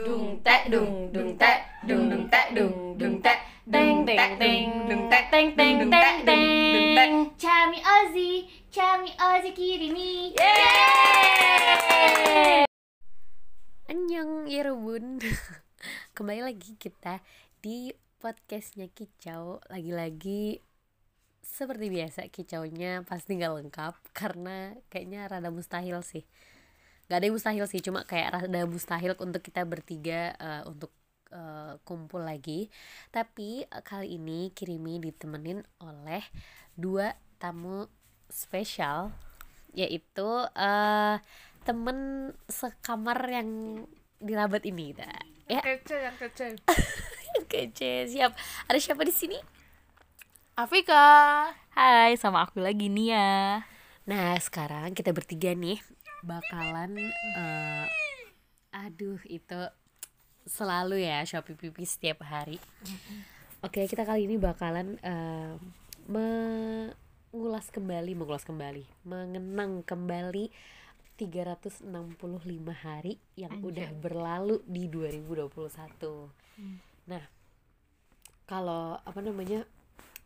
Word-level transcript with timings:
Dung 0.00 0.40
tek 0.40 0.72
dung 0.72 1.12
dung 1.12 1.36
tek 1.36 1.68
dung 1.84 2.08
dung 2.08 2.24
tek 2.32 2.56
dung 2.56 2.96
dung 2.96 3.20
tek 3.20 3.44
Teng 3.68 4.08
teng 4.08 4.40
teng 4.40 4.88
dung 4.88 5.04
tek 5.12 5.28
teng 5.28 5.52
teng 5.52 5.84
dung 5.84 5.92
tek 5.92 6.24
dung 6.24 6.96
tek 6.96 7.12
Chami 7.36 7.76
Ozzy 7.84 8.48
Chami 8.72 9.12
Ozzy 9.20 9.52
Kirimi 9.52 10.32
Yeay! 10.32 11.44
Annyeong 13.92 14.48
Yerebun 14.48 15.20
Kembali 16.16 16.40
lagi 16.40 16.72
kita 16.80 17.20
di 17.60 17.92
podcastnya 18.16 18.88
Kicau. 18.88 19.60
Lagi-lagi 19.68 20.64
seperti 21.44 21.92
biasa 21.92 22.32
kicaunya 22.32 23.04
pasti 23.04 23.36
nggak 23.36 23.60
lengkap 23.60 23.92
Karena 24.16 24.72
kayaknya 24.88 25.28
rada 25.28 25.52
mustahil 25.52 26.00
sih 26.00 26.24
Gak 27.12 27.20
ada 27.20 27.28
yang 27.28 27.36
mustahil 27.36 27.64
sih 27.68 27.84
cuma 27.84 28.08
kayak 28.08 28.32
rada 28.32 28.64
mustahil 28.64 29.12
untuk 29.20 29.44
kita 29.44 29.68
bertiga 29.68 30.32
eh, 30.32 30.62
Untuk 30.64 30.88
eh, 31.28 31.76
kumpul 31.84 32.24
lagi. 32.24 32.72
Tapi 33.12 33.68
eh, 33.68 33.82
kali 33.84 34.16
ini 34.16 34.48
Kirimi 34.56 34.96
ditemenin 34.96 35.60
oleh 35.84 36.24
dua 36.72 37.12
tamu 37.36 37.84
spesial 38.32 39.12
Yaitu 39.76 40.48
eh 40.56 41.20
temen 41.68 42.32
sekamar 42.48 43.20
yang 43.28 43.48
dirabat 44.16 44.64
ini 44.64 44.96
dah 44.96 45.32
ya. 45.52 45.60
Kece 45.60 45.96
yang 46.00 46.16
kece. 46.16 46.46
Kece 47.52 48.08
siap. 48.08 48.32
Ada 48.72 48.78
siapa 48.80 49.04
di 49.04 49.12
sini? 49.12 49.38
Afika. 50.56 51.04
Hai 51.76 52.16
sama 52.16 52.48
aku 52.48 52.64
lagi 52.64 52.88
Nia. 52.88 53.60
Nah 54.08 54.36
sekarang 54.40 54.96
kita 54.96 55.12
bertiga 55.12 55.52
nih 55.52 55.80
bakalan 56.22 56.96
eh, 57.36 57.86
aduh 58.72 59.20
itu 59.28 59.60
selalu 60.48 61.06
ya 61.06 61.22
shopee 61.22 61.54
pipi 61.54 61.86
setiap 61.86 62.22
hari. 62.26 62.58
Oke 63.62 63.86
kita 63.86 64.02
kali 64.02 64.26
ini 64.26 64.38
bakalan 64.38 64.98
eh, 65.02 65.54
mengulas 66.10 67.70
kembali 67.70 68.12
mengulas 68.18 68.42
kembali 68.42 68.82
mengenang 69.06 69.86
kembali 69.86 70.50
365 71.14 71.86
hari 72.74 73.22
yang 73.38 73.62
udah 73.62 73.94
berlalu 73.94 74.58
di 74.66 74.90
2021 74.90 75.46
nah 77.06 77.22
kalau 78.50 78.98
apa 79.02 79.20
namanya 79.22 79.62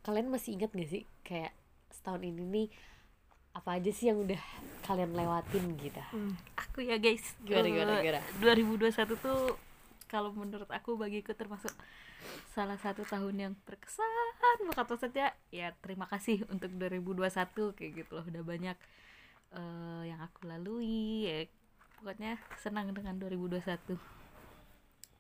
kalian 0.01 0.33
masih 0.33 0.57
ingat 0.57 0.73
gak 0.73 0.89
sih 0.89 1.05
kayak 1.21 1.53
setahun 1.93 2.25
ini 2.25 2.45
nih 2.45 2.69
apa 3.57 3.81
aja 3.81 3.89
sih 3.89 4.13
yang 4.13 4.21
udah 4.21 4.37
kalian 4.85 5.17
lewatin 5.17 5.65
gitu? 5.81 5.97
Aku 6.61 6.85
ya 6.85 7.01
guys. 7.01 7.25
Gimana, 7.41 7.67
gimana, 7.73 7.93
eh, 7.97 8.03
gimana? 8.05 8.21
2021 8.85 9.17
tuh 9.17 9.57
kalau 10.13 10.31
menurut 10.37 10.69
aku 10.69 11.01
bagiku 11.01 11.33
termasuk 11.33 11.73
salah 12.53 12.77
satu 12.77 13.01
tahun 13.09 13.35
yang 13.41 13.53
berkesan 13.65 14.05
banget. 14.37 14.77
Maksudnya 14.77 15.29
ya 15.49 15.73
terima 15.81 16.05
kasih 16.05 16.45
untuk 16.53 16.69
2021 16.77 17.73
kayak 17.73 17.93
gitu 18.05 18.11
loh. 18.21 18.25
Udah 18.29 18.43
banyak 18.45 18.77
eh, 19.57 20.03
yang 20.13 20.21
aku 20.21 20.45
lalui 20.45 21.25
ya. 21.25 21.49
Pokoknya 21.97 22.37
senang 22.61 22.93
dengan 22.93 23.17
2021 23.17 23.97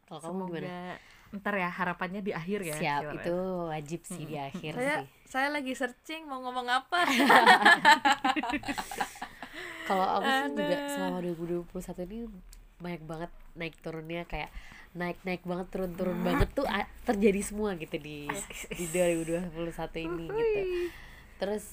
kalau 0.06 0.20
kamu 0.22 0.42
gimana 0.54 1.02
ntar 1.34 1.54
ya 1.58 1.66
harapannya 1.68 2.22
di 2.22 2.30
akhir 2.30 2.62
ya 2.62 2.76
siap 2.78 3.02
gimana? 3.02 3.18
itu 3.18 3.36
wajib 3.66 4.00
sih 4.06 4.22
di 4.24 4.36
akhir 4.38 4.72
Saya 4.78 4.94
sih. 5.02 5.06
saya 5.26 5.48
lagi 5.50 5.72
searching 5.74 6.22
mau 6.30 6.38
ngomong 6.42 6.68
apa. 6.70 7.02
Kalau 9.86 10.06
aku 10.18 10.26
sih 10.26 10.50
juga 10.54 10.76
selama 10.90 11.18
2021 11.22 12.06
ini 12.10 12.18
banyak 12.76 13.02
banget 13.06 13.30
naik 13.56 13.74
turunnya 13.80 14.22
kayak 14.28 14.50
naik 14.96 15.18
naik 15.24 15.42
banget 15.44 15.66
turun 15.72 15.92
turun 15.94 16.18
banget 16.24 16.48
tuh 16.56 16.66
terjadi 17.04 17.40
semua 17.44 17.76
gitu 17.76 17.96
di 18.00 18.26
di 18.74 18.84
2021 18.90 19.52
ini 20.02 20.24
gitu. 20.30 20.60
Terus 21.42 21.64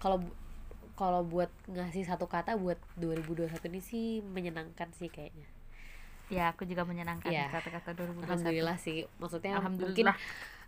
kalau 0.00 0.18
kalau 0.98 1.24
buat 1.24 1.48
ngasih 1.64 2.04
satu 2.04 2.28
kata 2.28 2.60
buat 2.60 2.76
2021 3.00 3.48
ini 3.72 3.80
sih 3.80 4.06
menyenangkan 4.20 4.92
sih 4.96 5.08
kayaknya 5.08 5.48
ya 6.30 6.44
aku 6.48 6.62
juga 6.62 6.82
menyenangkan 6.82 7.28
Iya. 7.28 7.50
kata-kata 7.50 7.90
2021 7.92 8.22
alhamdulillah 8.24 8.76
sih 8.76 8.98
maksudnya 9.16 9.58
mungkin 9.58 9.82
Alhamdulillah. 9.82 10.16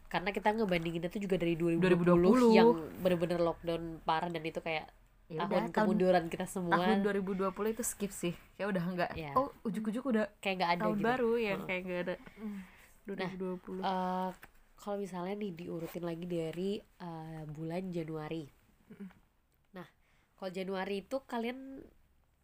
karena 0.06 0.30
kita 0.30 0.48
ngebandinginnya 0.52 1.08
tuh 1.08 1.18
juga 1.18 1.36
dari 1.36 1.54
2020, 1.54 1.80
2020. 1.80 2.52
yang 2.52 2.68
bener-bener 2.98 3.38
lockdown 3.40 3.82
parah 4.00 4.26
dan 4.26 4.42
itu 4.42 4.58
kayak 4.58 4.90
Ya 5.26 5.40
tahun 5.40 5.48
udah, 5.48 5.60
tahun- 5.64 5.72
kemunduran 5.72 6.24
kita 6.28 6.44
semua 6.44 6.76
tahun 6.76 7.00
2020 7.00 7.48
itu 7.70 7.82
skip 7.82 8.12
sih 8.12 8.34
kayak 8.52 8.68
udah 8.68 8.84
enggak 8.84 9.10
Iya. 9.14 9.32
oh 9.32 9.48
ujuk-ujuk 9.62 10.04
udah 10.04 10.28
kayak 10.36 10.54
nggak 10.58 10.72
ada 10.72 10.82
tahun 10.84 10.92
gitu. 10.94 11.06
baru 11.06 11.32
ya 11.34 11.48
Heeh. 11.48 11.64
kayak 11.64 11.80
enggak 11.80 12.00
ada 12.02 12.14
Hmm. 12.36 12.58
2020 13.02 13.80
Eh, 13.80 14.30
kalau 14.76 14.96
misalnya 14.96 15.34
nih 15.36 15.52
diurutin 15.56 16.02
lagi 16.02 16.24
dari 16.24 16.70
eh, 16.78 17.42
bulan 17.46 17.88
Januari. 17.88 18.44
Nah, 19.72 19.86
kalau 20.34 20.50
Januari 20.50 21.00
itu 21.00 21.16
kalian 21.22 21.80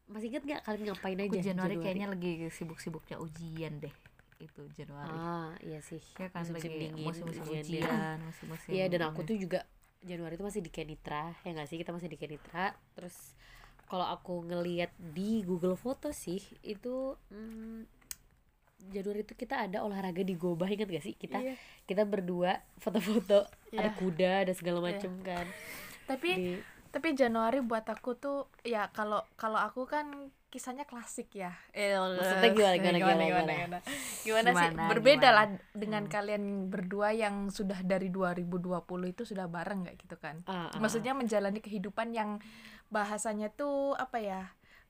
masih 0.08 0.26
inget 0.28 0.42
nggak 0.42 0.60
kalian 0.64 0.84
ngapain 0.88 1.18
aja? 1.18 1.28
aku 1.28 1.44
Januari, 1.44 1.74
kayaknya 1.76 2.06
lagi 2.08 2.30
sibuk-sibuknya 2.48 3.16
ujian 3.20 3.76
deh 3.78 3.92
itu 4.38 4.62
Januari 4.72 5.12
Ah, 5.12 5.50
iya 5.60 5.82
sih. 5.82 6.00
ya 6.16 6.30
kan 6.30 6.46
musim-musim 6.46 6.70
lagi 6.70 6.80
dingin, 6.80 7.04
musim-musim 7.04 7.42
ujian 7.44 8.18
musim-musim 8.22 8.70
Iya, 8.70 8.84
dan 8.86 9.00
aku 9.10 9.26
tuh 9.26 9.34
juga 9.34 9.66
Januari 9.98 10.38
itu 10.38 10.46
masih 10.46 10.62
di 10.62 10.70
Kenitra, 10.70 11.34
ya 11.42 11.50
nggak 11.50 11.66
sih? 11.66 11.74
Kita 11.74 11.90
masih 11.90 12.06
di 12.06 12.14
Kenitra. 12.14 12.70
Terus 12.94 13.34
kalau 13.90 14.06
aku 14.06 14.46
ngeliat 14.46 14.94
di 14.94 15.42
Google 15.42 15.74
Foto 15.74 16.14
sih, 16.14 16.38
itu 16.62 17.18
hmm, 17.34 17.82
Januari 18.94 19.26
itu 19.26 19.34
kita 19.34 19.66
ada 19.66 19.82
olahraga 19.82 20.22
di 20.22 20.38
Gobah, 20.38 20.70
inget 20.70 20.86
gak 20.86 21.02
sih? 21.02 21.18
Kita 21.18 21.42
Iya. 21.42 21.58
kita 21.82 22.06
berdua 22.06 22.62
foto-foto, 22.78 23.42
ada 23.74 23.90
Iya. 23.90 23.98
kuda, 23.98 24.32
ada 24.46 24.52
segala 24.54 24.78
Iya. 24.80 24.86
macem 24.94 25.12
kan. 25.20 25.46
tapi 26.08 26.30
Di- 26.32 26.62
tapi 26.88 27.14
Januari 27.14 27.60
buat 27.60 27.84
aku 27.86 28.16
tuh 28.16 28.38
ya 28.64 28.88
kalau 28.92 29.20
kalau 29.36 29.60
aku 29.60 29.84
kan 29.84 30.32
kisahnya 30.48 30.88
klasik 30.88 31.28
ya. 31.36 31.52
Eh, 31.76 31.92
Maksudnya 31.92 32.50
gimana, 32.56 32.76
gimana, 32.80 32.98
gimana, 32.98 32.98
gimana, 32.98 33.24
gimana? 33.28 33.52
gimana, 33.52 33.78
Gimana? 34.24 34.48
Sih? 34.48 34.68
Gimana, 34.72 34.82
berbeda 34.88 35.28
gimana? 35.28 35.36
lah 35.36 35.46
dengan 35.76 36.04
kalian 36.08 36.44
berdua 36.72 37.08
yang 37.12 37.52
sudah 37.52 37.84
dari 37.84 38.08
2020 38.08 39.12
itu 39.12 39.22
sudah 39.28 39.44
bareng 39.44 39.84
nggak 39.84 39.96
gitu 40.00 40.16
kan? 40.16 40.40
Ah, 40.48 40.72
ah, 40.72 40.80
maksudnya 40.80 41.12
menjalani 41.12 41.60
kehidupan 41.60 42.16
yang 42.16 42.40
bahasanya 42.88 43.52
tuh 43.52 43.92
apa 44.00 44.24
ya 44.24 44.42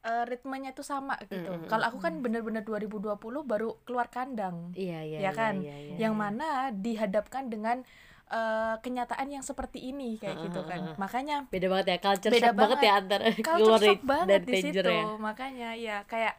eh, 0.07 0.25
ritmenya 0.31 0.79
tuh 0.79 0.87
sama 0.87 1.19
gitu. 1.27 1.51
Mm, 1.51 1.67
mm, 1.67 1.69
kalau 1.69 1.91
aku 1.91 1.99
kan 1.99 2.23
bener-bener 2.23 2.63
2020 2.63 3.19
baru 3.43 3.83
keluar 3.83 4.07
kandang. 4.15 4.71
Iya 4.79 5.03
iya 5.03 5.19
ya 5.27 5.31
kan? 5.35 5.59
iya, 5.59 5.75
iya, 5.75 5.95
yang 6.07 6.15
iya. 6.15 6.23
mana 6.23 6.49
dihadapkan 6.71 7.51
dengan 7.51 7.83
eh, 8.31 8.75
kenyataan 8.79 9.29
yang 9.31 9.41
seperti 9.41 9.81
ini 9.87 10.17
kayak 10.17 10.37
Ah, 10.37 10.43
gitu 10.45 10.61
ah, 10.61 10.67
kan 10.67 10.81
ah. 10.85 10.97
makanya 10.97 11.37
beda 11.47 11.67
banget 11.67 11.87
ya 11.89 11.99
culture 11.99 12.31
Beda 12.31 12.41
shock 12.43 12.55
banget 12.55 12.77
banget. 12.77 12.87
ya 12.87 12.93
antara 12.95 13.25
culture 13.39 13.83
shock 13.83 14.03
banget 14.03 14.29
dari 14.41 14.45
di 14.47 14.55
situ 14.63 14.85
ya 14.85 15.05
makanya 15.19 15.71
ya 15.75 15.97
kayak 16.05 16.35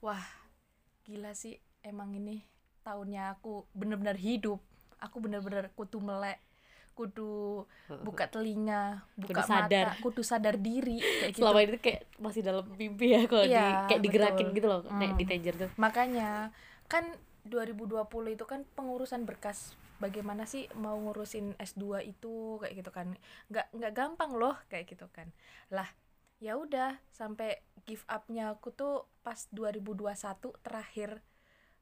wah 0.00 0.24
gila 1.02 1.32
sih 1.32 1.54
emang 1.80 2.12
ini 2.12 2.40
tahunnya 2.80 3.34
aku 3.34 3.68
bener-bener 3.70 4.16
hidup 4.16 4.60
aku 4.98 5.16
bener-bener 5.18 5.68
kudu 5.72 5.98
melek 5.98 6.40
kudu 6.92 7.66
buka 8.00 8.24
telinga 8.26 9.02
buka 9.14 9.34
Kudu 9.34 9.42
sadar. 9.44 9.86
mata 9.90 10.00
kudu 10.00 10.22
sadar 10.22 10.54
diri 10.56 11.02
kayak 11.02 11.30
gitu 11.30 11.42
selama 11.42 11.58
ini 11.60 11.76
kayak 11.76 12.00
masih 12.16 12.40
dalam 12.40 12.64
mimpi 12.70 13.10
ya 13.10 13.26
kalau 13.26 13.42
di 13.42 13.50
Iya, 13.50 13.84
kayak 13.84 14.00
digerakin 14.00 14.46
betul. 14.46 14.56
gitu 14.56 14.66
loh 14.66 14.80
nek 14.92 15.10
Hmm. 15.10 15.18
di 15.18 15.24
Tanger 15.24 15.54
tuh 15.58 15.70
makanya 15.74 16.54
kan 16.86 17.04
2020 17.44 17.98
itu 18.30 18.44
kan 18.44 18.62
pengurusan 18.70 19.22
berkas 19.22 19.74
bagaimana 20.02 20.44
sih 20.44 20.66
mau 20.78 20.96
ngurusin 20.98 21.54
S2 21.58 22.02
itu 22.06 22.58
kayak 22.62 22.74
gitu 22.82 22.90
kan. 22.90 23.14
Nggak 23.50 23.66
nggak 23.74 23.92
gampang 23.94 24.32
loh 24.34 24.56
kayak 24.66 24.90
gitu 24.90 25.06
kan. 25.10 25.30
Lah 25.70 25.86
ya 26.42 26.58
udah 26.58 26.98
sampai 27.14 27.62
give 27.86 28.02
upnya 28.10 28.52
aku 28.52 28.74
tuh 28.74 29.06
pas 29.22 29.38
2021 29.54 30.12
terakhir 30.60 31.22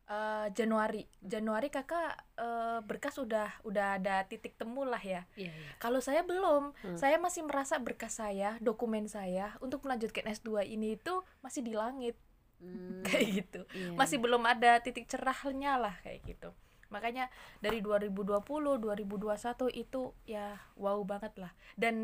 eh, 0.07 0.47
Januari. 0.53 1.09
Januari 1.23 1.69
kakak 1.73 2.13
eh, 2.37 2.79
berkas 2.85 3.17
udah 3.17 3.49
udah 3.65 3.99
ada 3.99 4.23
titik 4.29 4.61
temu 4.61 4.85
lah 4.85 5.01
ya. 5.01 5.25
Iya 5.39 5.53
iya. 5.53 5.71
Kalau 5.81 6.03
saya 6.03 6.23
belum. 6.27 6.75
Hmm. 6.85 6.99
saya 6.99 7.17
masih 7.17 7.47
merasa 7.47 7.81
berkas 7.81 8.21
saya 8.21 8.61
dokumen 8.61 9.09
saya 9.09 9.57
untuk 9.65 9.83
melanjutkan 9.89 10.29
S2 10.29 10.69
ini 10.69 11.01
itu 11.01 11.25
masih 11.41 11.65
di 11.65 11.73
langit. 11.73 12.17
Hmm, 12.63 13.03
kayak 13.11 13.27
gitu. 13.43 13.61
Iya. 13.75 13.99
masih 13.99 14.23
belum 14.23 14.47
ada 14.47 14.79
titik 14.79 15.11
cerahnya 15.11 15.83
lah 15.83 15.99
kayak 16.07 16.23
gitu 16.23 16.55
makanya 16.93 17.33
dari 17.59 17.81
2020 17.81 18.45
2021 18.77 19.33
itu 19.73 20.13
ya 20.23 20.61
wow 20.77 21.01
banget 21.03 21.33
lah. 21.41 21.51
Dan 21.75 21.97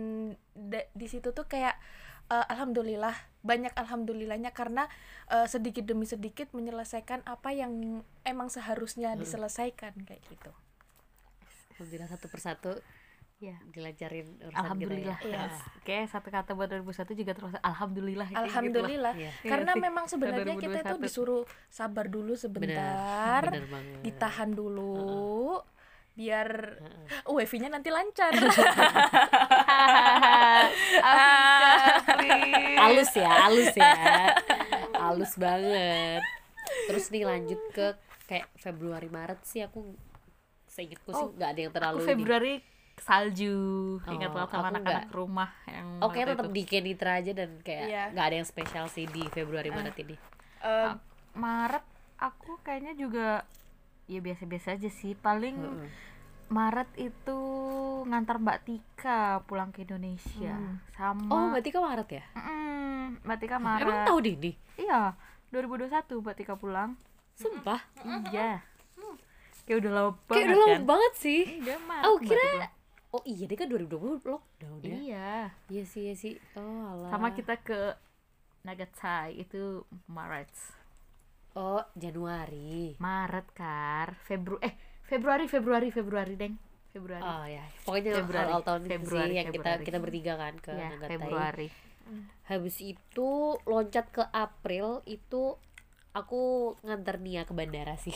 da- 0.56 0.88
di 0.90 1.06
situ 1.06 1.30
tuh 1.30 1.44
kayak 1.44 1.76
eh, 2.28 2.46
alhamdulillah 2.48 3.12
banyak 3.40 3.72
alhamdulillahnya 3.72 4.50
karena 4.50 4.88
eh, 5.28 5.44
sedikit 5.44 5.84
demi 5.84 6.04
sedikit 6.04 6.50
menyelesaikan 6.50 7.20
apa 7.24 7.52
yang 7.52 8.00
emang 8.24 8.48
seharusnya 8.48 9.12
Hmm. 9.12 9.20
diselesaikan 9.20 9.92
kayak 10.02 10.24
gitu. 10.26 10.52
Alhamdulillah 11.76 12.10
satu 12.10 12.26
persatu 12.26 12.72
ya 13.38 13.54
dilancarin 13.68 14.26
urusan 14.40 14.50
alhamdulillah 14.52 15.14
kita 15.16 15.30
ya. 15.30 15.46
Iya. 15.46 15.62
oke 15.78 15.96
satu 16.10 16.28
kata 16.28 16.50
buat 16.52 16.68
2001 16.68 17.14
juga 17.14 17.32
termasuk 17.32 17.62
alhamdulillah 17.62 18.26
gitu 18.26 18.34
lah. 18.34 18.44
alhamdulillah 18.44 19.12
Iya. 19.14 19.30
Iya 19.32 19.46
karena 19.46 19.72
sih. 19.72 19.80
memang 19.80 20.04
sebenarnya 20.06 20.54
kita 20.56 20.78
itu 20.80 20.88
2021. 20.90 21.06
disuruh 21.06 21.42
sabar 21.68 22.06
dulu 22.06 22.32
bener 22.32 22.42
sebentar 22.42 23.42
bener 23.46 23.66
banget 23.68 24.02
ditahan 24.02 24.50
dulu 24.50 25.62
biar 26.12 26.48
Heeh. 26.50 27.06
oh, 27.24 27.38
wifi-nya 27.38 27.70
nanti 27.70 27.88
lancar 27.88 28.34
halus 32.76 33.12
ya 33.14 33.30
halus 33.40 33.70
ya 33.72 33.94
halus 34.94 35.32
banget 35.36 36.22
terus 36.86 37.06
nih 37.08 37.22
lanjut 37.22 37.60
ke 37.70 37.94
kayak 38.26 38.50
Februari 38.54 39.06
Maret 39.06 39.40
sih 39.42 39.62
aku 39.62 39.94
seingatku 40.66 41.10
sih 41.10 41.22
Oh, 41.22 41.30
nggak 41.32 41.48
ada 41.48 41.60
yang 41.60 41.70
aku 41.70 41.78
terlalu 41.78 41.98
ini 42.02 42.54
Salju 43.00 43.56
ingat 44.04 44.28
Oh, 44.28 44.34
banget 44.34 44.48
sama 44.48 44.60
aku 44.60 44.70
anak-anak 44.72 45.06
rumah 45.10 45.50
yang 45.64 45.86
Oke 45.98 46.18
waktu 46.18 46.30
tetap 46.32 46.46
di 46.48 46.62
Kenitra 46.62 47.12
aja 47.16 47.32
dan 47.32 47.50
kayak 47.60 47.84
Iya. 47.84 48.02
nggak 48.12 48.26
ada 48.26 48.36
yang 48.36 48.48
spesial 48.48 48.86
sih 48.86 49.04
di 49.04 49.22
Februari 49.28 49.68
Maret 49.68 49.96
ini. 49.98 50.16
Eh, 50.60 50.90
Maret 51.32 51.84
aku 52.16 52.58
kayaknya 52.60 52.92
juga 52.92 53.46
ya 54.04 54.18
biasa-biasa 54.18 54.74
aja 54.74 54.88
sih. 54.88 55.14
Paling 55.14 55.56
Heeh. 55.56 55.90
Maret 56.48 56.88
itu 56.96 57.38
ngantar 58.04 58.38
Mbak 58.38 58.58
Tika 58.62 59.20
pulang 59.44 59.68
ke 59.68 59.84
Indonesia. 59.84 60.50
Hmm. 60.50 60.80
sama 60.90 61.28
oh 61.28 61.44
berarti 61.52 61.68
kan 61.68 61.82
Maret 61.84 62.08
ya? 62.10 62.24
Mm, 62.34 63.20
Mbak 63.22 63.38
Tika 63.38 63.56
Maret. 63.58 63.84
emang 63.84 64.00
tahu 64.04 64.18
Dini 64.18 64.52
iya 64.74 65.12
2021 65.50 65.92
Mbak 66.18 66.34
Tika 66.34 66.54
pulang. 66.54 66.96
Sumpah? 67.34 67.78
Iya. 68.32 68.64
Kayak 69.62 69.78
udah 69.78 69.92
lama 69.92 70.10
banget 70.16 70.32
kayak 70.32 70.46
udah 70.48 70.58
lama 70.58 70.72
kan? 70.72 70.82
banget 70.86 71.12
sih. 71.14 71.40
Iya, 71.60 71.76
Maret 71.78 72.02
aku 72.02 72.16
Mbak 72.16 72.24
kira 72.26 72.40
Tika. 72.42 72.68
Oh 73.12 73.22
iya 73.24 73.44
dia 73.48 73.56
kan 73.56 73.68
2020 73.72 74.20
lockdown 74.24 74.78
ya? 74.84 74.96
Iya. 74.96 75.32
Iya 75.72 75.84
sih 75.88 76.02
iya 76.08 76.14
sih. 76.14 76.34
Oh 76.56 76.92
alah. 76.92 77.10
Sama 77.12 77.32
kita 77.32 77.56
ke 77.60 77.96
Nagasaki 78.64 79.40
itu 79.44 79.84
Maret. 80.10 80.52
Oh 81.56 81.82
Januari. 81.96 83.00
Maret 83.00 83.46
kar. 83.56 84.18
Februari 84.28 84.62
eh 84.68 84.74
Februari 85.08 85.44
Februari 85.48 85.88
Februari 85.88 86.34
deng. 86.36 86.54
Februari. 86.88 87.22
Oh 87.22 87.44
ya, 87.44 87.64
pokoknya 87.84 88.12
Februari, 88.16 88.48
awal 88.48 88.62
tahun 88.64 88.82
Februari, 88.88 89.28
sih 89.28 89.36
yang 89.36 89.48
kita 89.52 89.70
kita 89.84 89.98
bertiga 90.00 90.34
kan 90.40 90.54
ke 90.56 90.72
ya 90.72 90.88
Nagatai. 90.96 91.12
Februari. 91.16 91.68
Habis 92.48 92.76
itu 92.80 93.30
loncat 93.68 94.08
ke 94.08 94.24
April 94.32 95.04
itu 95.04 95.60
aku 96.18 96.40
nganter 96.80 97.16
Nia 97.18 97.42
ke 97.42 97.52
bandara 97.52 97.94
sih. 97.96 98.12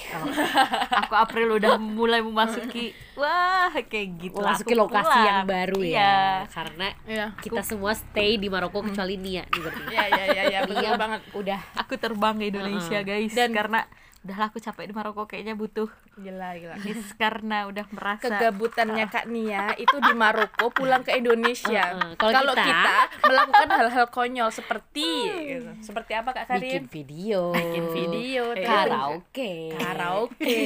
aku 1.00 1.14
April 1.14 1.56
udah 1.56 1.76
mulai 1.76 2.18
memasuki 2.18 2.90
wah 3.14 3.70
kayak 3.72 4.08
gitu 4.20 4.36
Memasuki 4.36 4.72
aku 4.72 4.82
lokasi 4.82 5.06
pulang. 5.08 5.24
yang 5.24 5.40
baru 5.44 5.80
iya. 5.80 5.94
ya. 5.94 6.16
Karena 6.48 6.88
Iya. 7.04 7.26
kita 7.38 7.62
semua 7.62 7.92
stay 7.92 8.36
di 8.36 8.46
Maroko 8.46 8.82
kecuali 8.82 9.14
Nia 9.14 9.42
nih 9.44 9.60
berarti. 9.60 9.82
Iya 9.88 10.04
iya 10.08 10.24
iya 10.28 10.42
iya 10.48 10.58
betul 10.62 10.78
Nia 10.78 10.92
banget. 10.94 11.20
udah 11.32 11.60
aku 11.76 11.94
terbang 11.96 12.34
ke 12.36 12.44
Indonesia 12.48 12.98
guys 13.00 13.32
Dan- 13.32 13.54
karena 13.54 13.80
udahlah 14.22 14.46
aku 14.46 14.58
capek 14.58 14.86
di 14.86 14.92
Maroko 14.92 15.26
kayaknya 15.26 15.52
butuh 15.52 15.90
Gila 16.14 16.54
gila. 16.54 16.76
guys 16.76 17.10
karena 17.16 17.66
udah 17.66 17.82
merasa 17.90 18.22
Kegabutannya 18.22 19.06
Kak 19.06 19.26
Nia 19.26 19.74
itu 19.74 19.96
di 19.96 20.12
Maroko 20.12 20.68
pulang 20.68 21.00
ke 21.00 21.10
Indonesia. 21.12 21.90
Heeh. 21.90 22.14
Kalau 22.14 22.30
Kalau 22.32 22.54
kita- 22.54 22.62
kita, 22.62 22.96
melakukan 23.24 23.68
hal-hal 23.72 24.06
konyol 24.08 24.48
seperti 24.48 25.10
gitu. 25.26 25.70
Seperti 25.82 26.12
apa 26.12 26.30
Kak 26.32 26.54
bikin 26.54 26.62
Karin? 26.78 26.82
video, 26.86 27.50
Bikin 27.50 27.84
video, 27.90 28.42
Eh, 28.52 28.62
karaoke, 28.62 29.54
karaoke, 29.74 30.60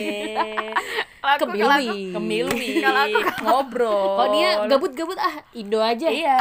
Kalau 1.16 1.36
ke 1.40 1.44
aku- 1.46 1.54
kalau 1.54 1.72
aku- 1.72 1.88
Milwi. 1.88 2.12
ke 2.12 2.20
Milwi, 2.20 2.70
Kalau 2.78 3.00
aku 3.02 3.18
ngobrol. 3.40 4.04
Kok 4.14 4.28
Nia 4.30 4.50
gabut-gabut 4.66 5.16
ah 5.16 5.34
Indo 5.52 5.80
aja. 5.80 6.08
Iya, 6.08 6.36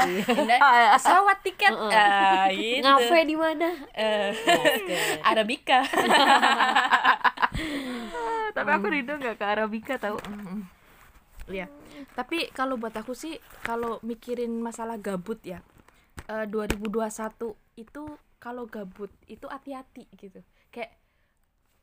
pesawat 0.94 1.40
tiket, 1.42 1.72
Heeh. 1.72 1.94
ah, 1.94 2.46
gitu. 2.50 2.84
Ngafe 2.84 3.20
di 3.24 3.36
mana? 3.36 3.70
Eh, 3.94 4.30
Gaskeun. 4.36 5.24
Arabica. 5.24 5.80
tapi 8.56 8.70
aku 8.72 8.86
rindu 8.92 9.14
nggak 9.16 9.38
ke 9.38 9.46
Arabica 9.46 9.96
tahu 10.00 10.18
Iya. 11.46 11.70
Tapi 12.18 12.50
kalau 12.58 12.74
buat 12.82 12.94
aku 12.98 13.14
sih 13.14 13.38
kalau 13.62 14.02
mikirin 14.02 14.62
masalah 14.62 14.98
gabut 14.98 15.38
ya. 15.46 15.62
eh, 16.26 16.46
2021 16.50 17.54
itu 17.78 18.04
kalau 18.42 18.66
gabut 18.66 19.12
itu 19.30 19.46
hati-hati 19.46 20.10
gitu. 20.18 20.42
Kayak 20.74 20.98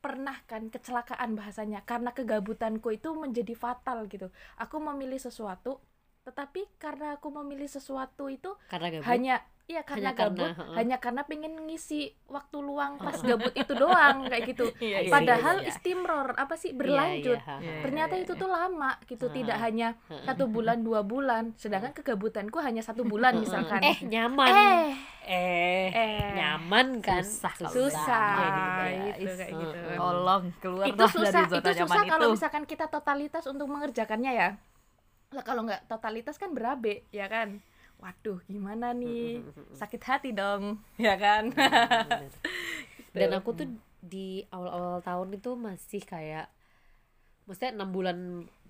pernah 0.03 0.35
kan 0.51 0.67
kecelakaan 0.67 1.39
bahasanya 1.39 1.79
karena 1.87 2.11
kegabutanku 2.11 2.91
itu 2.91 3.15
menjadi 3.15 3.55
fatal 3.55 4.11
gitu. 4.11 4.27
Aku 4.59 4.83
memilih 4.83 5.15
sesuatu 5.21 5.79
tetapi 6.23 6.65
karena 6.77 7.15
aku 7.15 7.27
memilih 7.29 7.67
sesuatu 7.67 8.27
itu 8.27 8.55
Karena 8.65 8.87
gabut. 8.89 9.05
hanya 9.05 9.35
iya 9.63 9.79
karena 9.79 10.11
Hanya 10.11 10.11
karena, 10.13 10.35
gabut 10.35 10.51
heeh. 10.53 10.75
hanya 10.75 10.97
karena 10.97 11.21
pengen 11.23 11.53
ngisi 11.61 12.01
waktu 12.27 12.57
luang 12.59 12.95
pas 12.97 13.15
gabut 13.17 13.51
itu 13.53 13.71
doang 13.73 14.27
kayak 14.27 14.43
gitu. 14.51 14.67
Iya, 14.77 14.99
iya, 15.01 15.09
Padahal 15.09 15.55
iya, 15.57 15.63
iya. 15.63 15.69
istimror 15.69 16.27
apa 16.33 16.55
sih 16.55 16.71
Iya, 16.71 16.77
berlanjut 16.77 17.37
iya, 17.37 17.47
ha, 17.47 17.53
ha. 17.53 17.61
Iya. 17.61 17.79
ternyata 17.79 18.13
itu 18.17 18.33
tuh 18.33 18.49
lama 18.49 18.91
gitu 19.05 19.25
Heeh. 19.25 19.35
tidak 19.37 19.57
hanya 19.59 19.87
satu 20.21 20.47
bulan 20.47 20.79
dua 20.79 20.99
bulan 21.01 21.55
sedangkan 21.55 21.91
kegabutanku 21.93 22.59
hanya 22.59 22.79
satu 22.79 23.03
bulan 23.03 23.35
misalkan 23.37 23.79
eh 23.81 23.97
nyaman 24.01 24.47
eh 24.47 24.91
eh, 25.23 25.87
eh 25.89 26.27
nyaman 26.33 26.99
kan 26.99 27.23
Susah 27.23 27.55
susah 27.63 28.35
Iya, 28.35 28.51
gitu 28.51 28.83
ya. 28.83 29.15
itu 29.17 29.31
kayak 29.33 29.51
gitu 29.53 29.77
tolong 29.93 30.43
keluar 30.57 30.85
itu 30.85 31.03
susah 31.09 31.43
dari 31.43 31.51
zona 31.53 31.59
itu 31.63 31.71
susah 31.81 32.03
kalau 32.05 32.25
itu 32.25 32.35
misalkan 32.35 32.63
kita 32.63 32.85
totalitas 32.87 33.43
untuk 33.45 33.67
mengerjakannya 33.67 34.31
ya 34.33 34.49
lah 35.33 35.43
kalau 35.45 35.65
nggak 35.65 35.89
totalitas 35.89 36.37
kan 36.37 36.53
berabe 36.53 37.03
ya 37.09 37.25
kan? 37.27 37.59
Waduh 37.99 38.41
gimana 38.45 38.91
nih? 38.93 39.41
Sakit 39.75 40.01
hati 40.03 40.29
dong 40.31 40.81
ya 41.01 41.17
kan? 41.17 41.49
Bener. 41.53 42.31
dan 43.13 43.29
aku 43.37 43.53
tuh 43.53 43.69
di 44.01 44.41
awal-awal 44.49 45.05
tahun 45.05 45.37
itu 45.37 45.53
masih 45.53 46.01
kayak 46.01 46.49
maksudnya 47.45 47.77
enam 47.77 47.93
bulan 47.93 48.17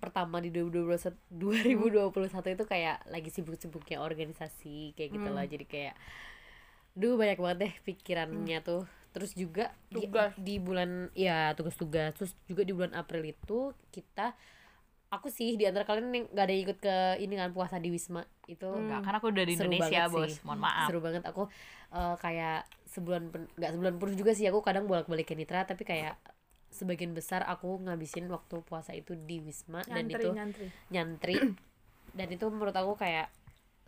pertama 0.03 0.43
di 0.43 0.51
2021 0.51 1.15
2021 1.31 2.11
itu 2.59 2.65
kayak 2.67 3.07
lagi 3.07 3.29
sibuk-sibuknya 3.31 4.03
organisasi 4.03 4.91
kayak 4.99 5.09
gitu 5.15 5.29
lah. 5.31 5.47
Jadi 5.47 5.65
kayak 5.65 5.95
duh 6.93 7.15
banyak 7.17 7.39
banget 7.39 7.57
deh 7.63 7.73
pikirannya 7.87 8.59
tuh. 8.61 8.83
Terus 9.13 9.31
juga 9.37 9.69
di, 9.93 10.09
Tugas. 10.09 10.33
di 10.35 10.57
bulan 10.59 11.07
ya 11.15 11.55
tugas-tugas. 11.55 12.17
Terus 12.19 12.33
juga 12.49 12.67
di 12.67 12.73
bulan 12.75 12.93
April 12.97 13.23
itu 13.29 13.71
kita 13.93 14.35
aku 15.13 15.29
sih 15.29 15.53
di 15.53 15.69
antara 15.69 15.85
kalian 15.85 16.09
yang 16.09 16.25
gak 16.33 16.45
ada 16.49 16.53
yang 16.57 16.63
ikut 16.65 16.79
ke 16.81 16.95
ini 17.21 17.33
kan 17.37 17.53
puasa 17.53 17.77
di 17.77 17.93
Wisma 17.93 18.25
itu 18.49 18.65
Enggak, 18.65 19.05
karena 19.05 19.17
aku 19.21 19.27
udah 19.29 19.45
di 19.45 19.53
Seru 19.53 19.69
Indonesia 19.69 20.01
bos. 20.09 20.25
sih. 20.25 20.41
mohon 20.41 20.59
maaf. 20.59 20.87
Seru 20.89 20.99
banget. 20.99 21.21
Aku 21.29 21.43
eh, 21.93 22.15
kayak 22.17 22.65
sebulan 22.89 23.21
nggak 23.29 23.71
sebulan 23.77 23.93
penuh 24.01 24.15
juga 24.17 24.31
sih 24.33 24.45
aku 24.49 24.65
kadang 24.65 24.89
bolak-balik 24.89 25.29
ke 25.29 25.37
Nitra 25.37 25.65
tapi 25.65 25.85
kayak 25.85 26.17
sebagian 26.73 27.13
besar 27.13 27.45
aku 27.45 27.77
ngabisin 27.85 28.25
waktu 28.27 28.65
puasa 28.65 28.97
itu 28.97 29.13
di 29.13 29.37
Wisma 29.37 29.85
dan 29.85 30.09
nyantri 30.09 30.17
itu 30.17 30.29
nyantri. 30.33 30.67
nyantri. 30.89 31.35
Dan 32.17 32.27
itu 32.29 32.45
menurut 32.49 32.73
aku 32.73 32.93
kayak 32.93 33.29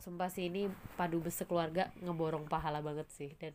sumpah 0.02 0.30
sih 0.30 0.50
ini 0.50 0.66
padu 0.98 1.22
bes 1.22 1.38
keluarga 1.46 1.90
ngeborong 2.02 2.46
pahala 2.46 2.82
banget 2.82 3.06
sih. 3.10 3.34
Dan 3.38 3.54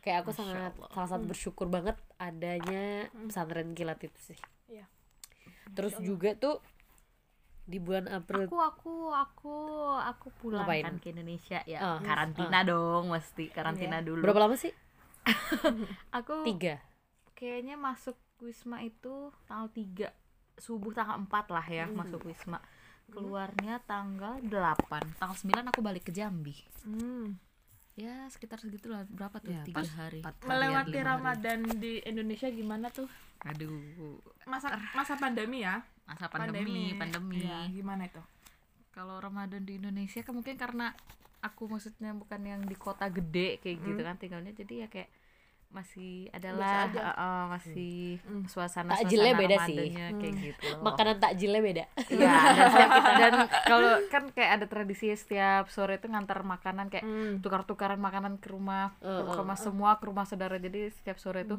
kayak 0.00 0.22
aku 0.22 0.30
Masya 0.30 0.38
sangat 0.42 0.72
Allah. 0.78 0.90
salah 0.94 1.08
satu 1.10 1.24
bersyukur 1.26 1.66
banget 1.66 1.94
adanya 2.18 3.06
pesantren 3.26 3.74
kilat 3.74 3.98
itu 4.00 4.34
sih. 4.34 4.38
Iya. 4.66 4.86
terus 5.70 5.94
juga 6.02 6.34
tuh 6.34 6.58
di 7.70 7.78
bulan 7.78 8.10
April. 8.10 8.50
Aku 8.50 8.58
aku 8.58 8.94
aku 9.14 9.56
aku 9.94 10.26
pulang 10.42 10.66
Ngapain? 10.66 10.84
kan 10.90 10.96
ke 10.98 11.14
Indonesia 11.14 11.62
ya. 11.62 11.78
Ah, 11.78 11.98
karantina 12.02 12.66
dong 12.66 13.14
mesti 13.14 13.46
karantina 13.54 14.02
dulu. 14.02 14.26
Berapa 14.26 14.50
lama 14.50 14.58
sih? 14.58 14.74
Aku 16.18 16.42
tiga. 16.42 16.82
kayaknya 17.38 17.76
masuk 17.76 18.18
wisma 18.40 18.80
itu 18.80 19.32
tanggal 19.44 19.68
3 19.70 20.08
subuh 20.56 20.92
tanggal 20.92 21.16
4 21.24 21.54
lah 21.54 21.66
ya 21.68 21.84
masuk 21.88 22.26
wisma. 22.26 22.58
Keluarnya 23.08 23.80
tanggal 23.84 24.40
8 24.44 24.50
tanggal 25.20 25.36
9 25.36 25.70
aku 25.70 25.80
balik 25.80 26.08
ke 26.08 26.12
Jambi. 26.12 26.56
Hmm. 26.84 27.36
Ya 27.98 28.26
sekitar 28.30 28.58
segitulah. 28.62 29.04
Berapa 29.10 29.42
tuh? 29.42 29.52
Ya, 29.52 29.62
tiga 29.66 29.82
pas- 29.82 29.94
hari. 29.98 30.20
melewati 30.46 30.90
lima 30.90 31.02
hari. 31.02 31.08
Ramadan 31.10 31.58
di 31.78 31.92
Indonesia 32.06 32.48
gimana 32.48 32.86
tuh? 32.90 33.08
Aduh. 33.44 34.20
Masa 34.46 34.76
masa 34.92 35.14
pandemi 35.16 35.64
ya? 35.64 35.82
Masa 36.06 36.26
pandemi 36.26 36.92
pandemi, 36.98 37.46
Iya, 37.46 37.70
gimana 37.70 38.06
itu? 38.10 38.22
Kalau 38.90 39.16
Ramadan 39.22 39.62
di 39.62 39.78
Indonesia 39.78 40.20
kan 40.26 40.34
mungkin 40.34 40.58
karena 40.58 40.92
aku 41.40 41.70
maksudnya 41.70 42.12
bukan 42.12 42.40
yang 42.44 42.62
di 42.66 42.76
kota 42.76 43.08
gede 43.08 43.62
kayak 43.62 43.76
gitu 43.80 44.00
kan 44.02 44.16
tinggalnya. 44.18 44.52
Jadi 44.52 44.84
ya 44.84 44.88
kayak 44.90 45.08
masih 45.70 46.26
adalah 46.30 46.90
uh, 46.90 47.10
uh, 47.14 47.44
masih 47.48 48.18
Hmm. 48.20 48.42
suasana 48.44 48.90
Takjilnya 48.92 49.34
beda 49.34 49.56
sih. 49.64 49.78
Ramadannya 49.78 50.06
kayak 50.18 50.34
gitu. 50.36 50.66
Loh. 50.66 50.82
makanan 50.82 51.16
takjilnya 51.16 51.60
beda. 51.62 51.84
Iya, 52.08 52.34
dan 52.50 52.88
dan 53.22 53.32
kalau 53.64 53.90
kan 54.06 54.22
kayak 54.28 54.50
ada 54.58 54.66
tradisi 54.66 55.14
setiap 55.14 55.66
sore 55.66 55.96
itu 55.96 56.06
ngantar 56.06 56.42
makanan 56.42 56.86
kayak 56.88 57.02
Hmm. 57.02 57.38
tukar-tukaran 57.38 57.98
makanan 57.98 58.36
ke 58.36 58.48
rumah, 58.48 58.98
Uh, 58.98 59.22
ke 59.22 59.30
uh, 59.30 59.38
rumah 59.38 59.54
semua, 59.56 59.90
ke 59.96 60.04
rumah 60.04 60.24
saudara. 60.24 60.56
Jadi 60.56 60.90
setiap 60.90 61.16
sore 61.16 61.44
itu 61.44 61.54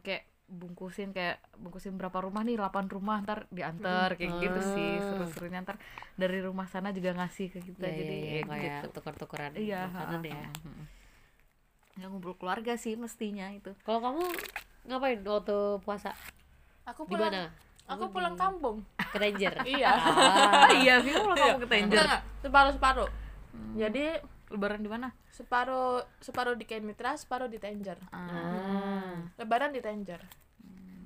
kayak 0.00 0.26
bungkusin 0.46 1.10
kayak 1.10 1.42
bungkusin 1.54 1.94
berapa 1.94 2.18
rumah 2.20 2.42
nih? 2.42 2.54
8 2.56 2.70
rumah 2.88 3.18
ntar 3.20 3.46
diantar 3.48 4.14
kayak 4.14 4.30
gitu 4.40 4.60
sih 4.68 4.90
Ah. 4.96 5.02
seru-serunya. 5.04 5.58
Ntar 5.60 5.78
dari 6.14 6.38
rumah 6.38 6.66
sana 6.66 6.90
juga 6.90 7.14
ngasih 7.14 7.46
ke 7.48 7.58
kita. 7.64 7.82
Iya, 7.84 7.94
jadi 7.96 8.10
iya, 8.12 8.22
iya, 8.22 8.34
ya 8.36 8.42
kayak 8.44 8.62
gitu. 8.76 8.86
tukar-tukaran 8.92 9.50
iya 9.54 9.86
makanan 9.86 10.22
ya 10.24 10.46
ya 11.96 12.06
ngumpul 12.12 12.36
keluarga 12.36 12.76
sih 12.76 12.94
mestinya 12.94 13.48
itu. 13.52 13.72
Kalau 13.82 14.00
kamu 14.04 14.22
ngapain 14.86 15.20
waktu 15.24 15.80
puasa? 15.82 16.12
Aku 16.84 17.08
pulang. 17.08 17.32
mana? 17.32 17.48
Aku 17.86 18.10
Kamu 18.10 18.14
pulang 18.14 18.34
di- 18.34 18.40
kampung. 18.42 18.76
Ke 18.98 19.16
Ranger? 19.18 19.54
Iya. 19.78 19.90
Ah, 19.94 20.70
iya 20.74 21.00
Vino 21.00 21.24
kalau 21.24 21.36
kamu 21.38 21.58
ke 21.64 21.76
enggak 21.86 22.20
separuh 22.42 22.72
separuh 22.74 23.10
jadi 23.76 24.20
lebaran 24.52 24.80
di 24.80 24.90
mana? 24.90 25.10
separuh 25.32 26.00
separuh 26.22 26.56
di 26.56 26.64
Ken 26.64 26.80
Mitra 26.80 27.12
separuh 27.12 27.44
di 27.44 27.60
Tenjer 27.60 28.00
ah. 28.08 29.20
lebaran 29.36 29.68
di 29.74 29.84
Tenjer 29.84 30.22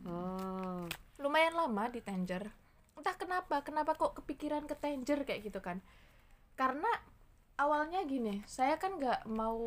oh. 0.06 0.86
Lumayan 1.18 1.58
lama 1.58 1.90
di 1.90 1.98
Tenjer 1.98 2.46
entah 2.94 3.16
kenapa 3.16 3.64
kenapa 3.64 3.96
kok 3.96 4.12
kepikiran 4.22 4.68
ke 4.68 4.76
Tenjer 4.76 5.24
kayak 5.24 5.40
gitu 5.48 5.58
kan. 5.64 5.80
Karena 6.52 6.88
awalnya 7.56 8.04
gini 8.04 8.44
saya 8.44 8.76
kan 8.76 9.00
nggak 9.00 9.24
mau 9.26 9.58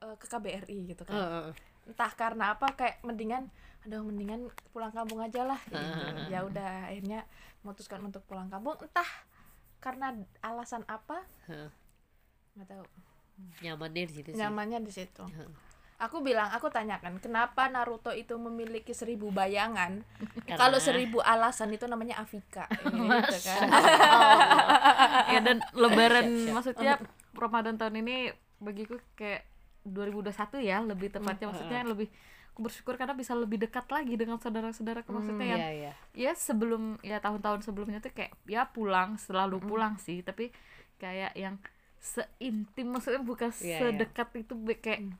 eh, 0.00 0.16
ke 0.16 0.26
KBRI 0.26 0.78
gitu 0.90 1.02
kan. 1.04 1.14
Heeh. 1.16 1.48
entah 1.86 2.10
karena 2.18 2.50
apa 2.58 2.74
kayak 2.74 2.98
mendingan 3.06 3.46
aduh 3.86 4.02
mendingan 4.02 4.50
pulang 4.74 4.90
kampung 4.90 5.22
aja 5.22 5.46
lah 5.46 5.60
gitu. 5.70 5.78
ya 6.26 6.42
udah 6.42 6.90
akhirnya 6.90 7.22
memutuskan 7.62 8.02
untuk 8.02 8.26
pulang 8.26 8.50
kampung. 8.50 8.74
Entah 8.82 9.06
karena 9.78 10.10
alasan 10.42 10.82
apa 10.90 11.22
Heeh. 11.46 11.70
nggak 12.58 12.66
tahu. 12.66 12.84
Nyamannya 13.62 14.02
di 14.08 14.14
situ 14.16 14.28
sih. 14.34 14.38
Nyamannya 14.40 14.78
di 14.82 14.92
situ. 14.92 15.22
Aku 15.96 16.20
bilang 16.20 16.52
aku 16.52 16.68
tanyakan 16.68 17.16
kenapa 17.24 17.72
Naruto 17.72 18.12
itu 18.12 18.36
memiliki 18.36 18.92
seribu 18.92 19.32
bayangan? 19.32 20.02
Karena- 20.44 20.58
kalau 20.58 20.76
seribu 20.76 21.24
alasan 21.24 21.72
itu 21.72 21.86
namanya 21.86 22.20
Afika. 22.20 22.68
Gitu 23.30 23.38
kan. 23.46 23.60
Ya 25.32 25.40
dan 25.42 25.58
lebaran 25.72 26.50
maksudnya 26.50 26.98
Ramadan 27.32 27.78
tahun 27.78 28.02
ini 28.02 28.30
bagiku 28.58 28.96
kayak 29.14 29.44
2021 29.86 30.60
ya 30.62 30.82
lebih 30.82 31.08
tepatnya. 31.14 31.46
Maksudnya 31.50 31.80
lebih 31.86 32.08
aku 32.52 32.64
bersyukur 32.64 32.96
karena 32.96 33.12
bisa 33.12 33.36
lebih 33.36 33.60
dekat 33.60 33.84
lagi 33.92 34.16
dengan 34.16 34.40
saudara-saudaraku 34.40 35.12
maksudnya 35.12 35.44
yang 35.44 35.60
iya 35.60 35.70
iya. 35.76 35.92
ya 36.16 36.32
sebelum 36.32 36.96
ya 37.04 37.20
tahun-tahun 37.20 37.60
sebelumnya 37.68 38.00
tuh 38.00 38.16
kayak 38.16 38.32
ya 38.48 38.64
pulang 38.66 39.20
selalu 39.20 39.60
pulang 39.60 40.00
sih. 40.00 40.24
Tapi 40.24 40.48
kayak 40.96 41.36
yang 41.36 41.60
seintim 42.00 42.92
maksudnya 42.92 43.20
bukan 43.20 43.50
Iya, 43.60 43.60
iya. 43.60 43.78
sedekat 43.80 44.28
itu 44.40 44.54
be- 44.56 44.78
kayak 44.80 45.10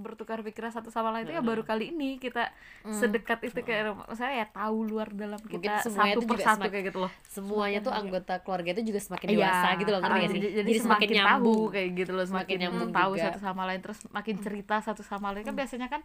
bertukar 0.00 0.40
pikiran 0.40 0.68
satu 0.68 0.88
sama 0.88 1.12
lain 1.12 1.24
itu 1.24 1.32
ya 1.32 1.40
baru 1.40 1.60
kali 1.60 1.92
ini 1.92 2.16
kita 2.16 2.48
sedekat 2.82 3.44
itu 3.44 3.60
kayak 3.60 3.92
saya 4.12 4.40
ya 4.40 4.46
tahu 4.46 4.82
luar 4.82 5.12
dalam 5.12 5.36
kita 5.38 5.84
satu 5.84 6.24
persatu 6.24 6.66
kayak 6.66 6.84
gitu 6.88 6.98
loh. 6.98 7.12
semuanya 7.24 7.78
tuh 7.78 7.92
anggota 7.92 8.40
keluarga 8.40 8.72
itu 8.72 8.88
juga 8.88 8.98
semakin 8.98 9.26
Iya, 9.28 9.36
dewasa 9.36 9.68
gitu 9.76 9.90
loh 9.90 10.00
ngerti 10.00 10.16
sih? 10.20 10.32
jadi, 10.34 10.48
jadi, 10.64 10.70
semakin, 10.80 11.06
tahu 11.06 11.16
nyambung. 11.20 11.62
kayak 11.70 11.88
gitu 11.94 12.10
loh 12.10 12.24
Semakin 12.24 12.40
semakin, 12.50 12.56
nyambung 12.58 12.90
tahu 12.90 13.12
juga. 13.12 13.24
satu 13.28 13.38
sama 13.38 13.62
lain 13.64 13.80
terus 13.80 13.98
makin 14.08 14.36
cerita 14.40 14.74
satu 14.80 15.02
sama 15.02 15.28
lain. 15.30 15.44
Kan 15.44 15.54
biasanya 15.54 15.86
kan 15.86 16.00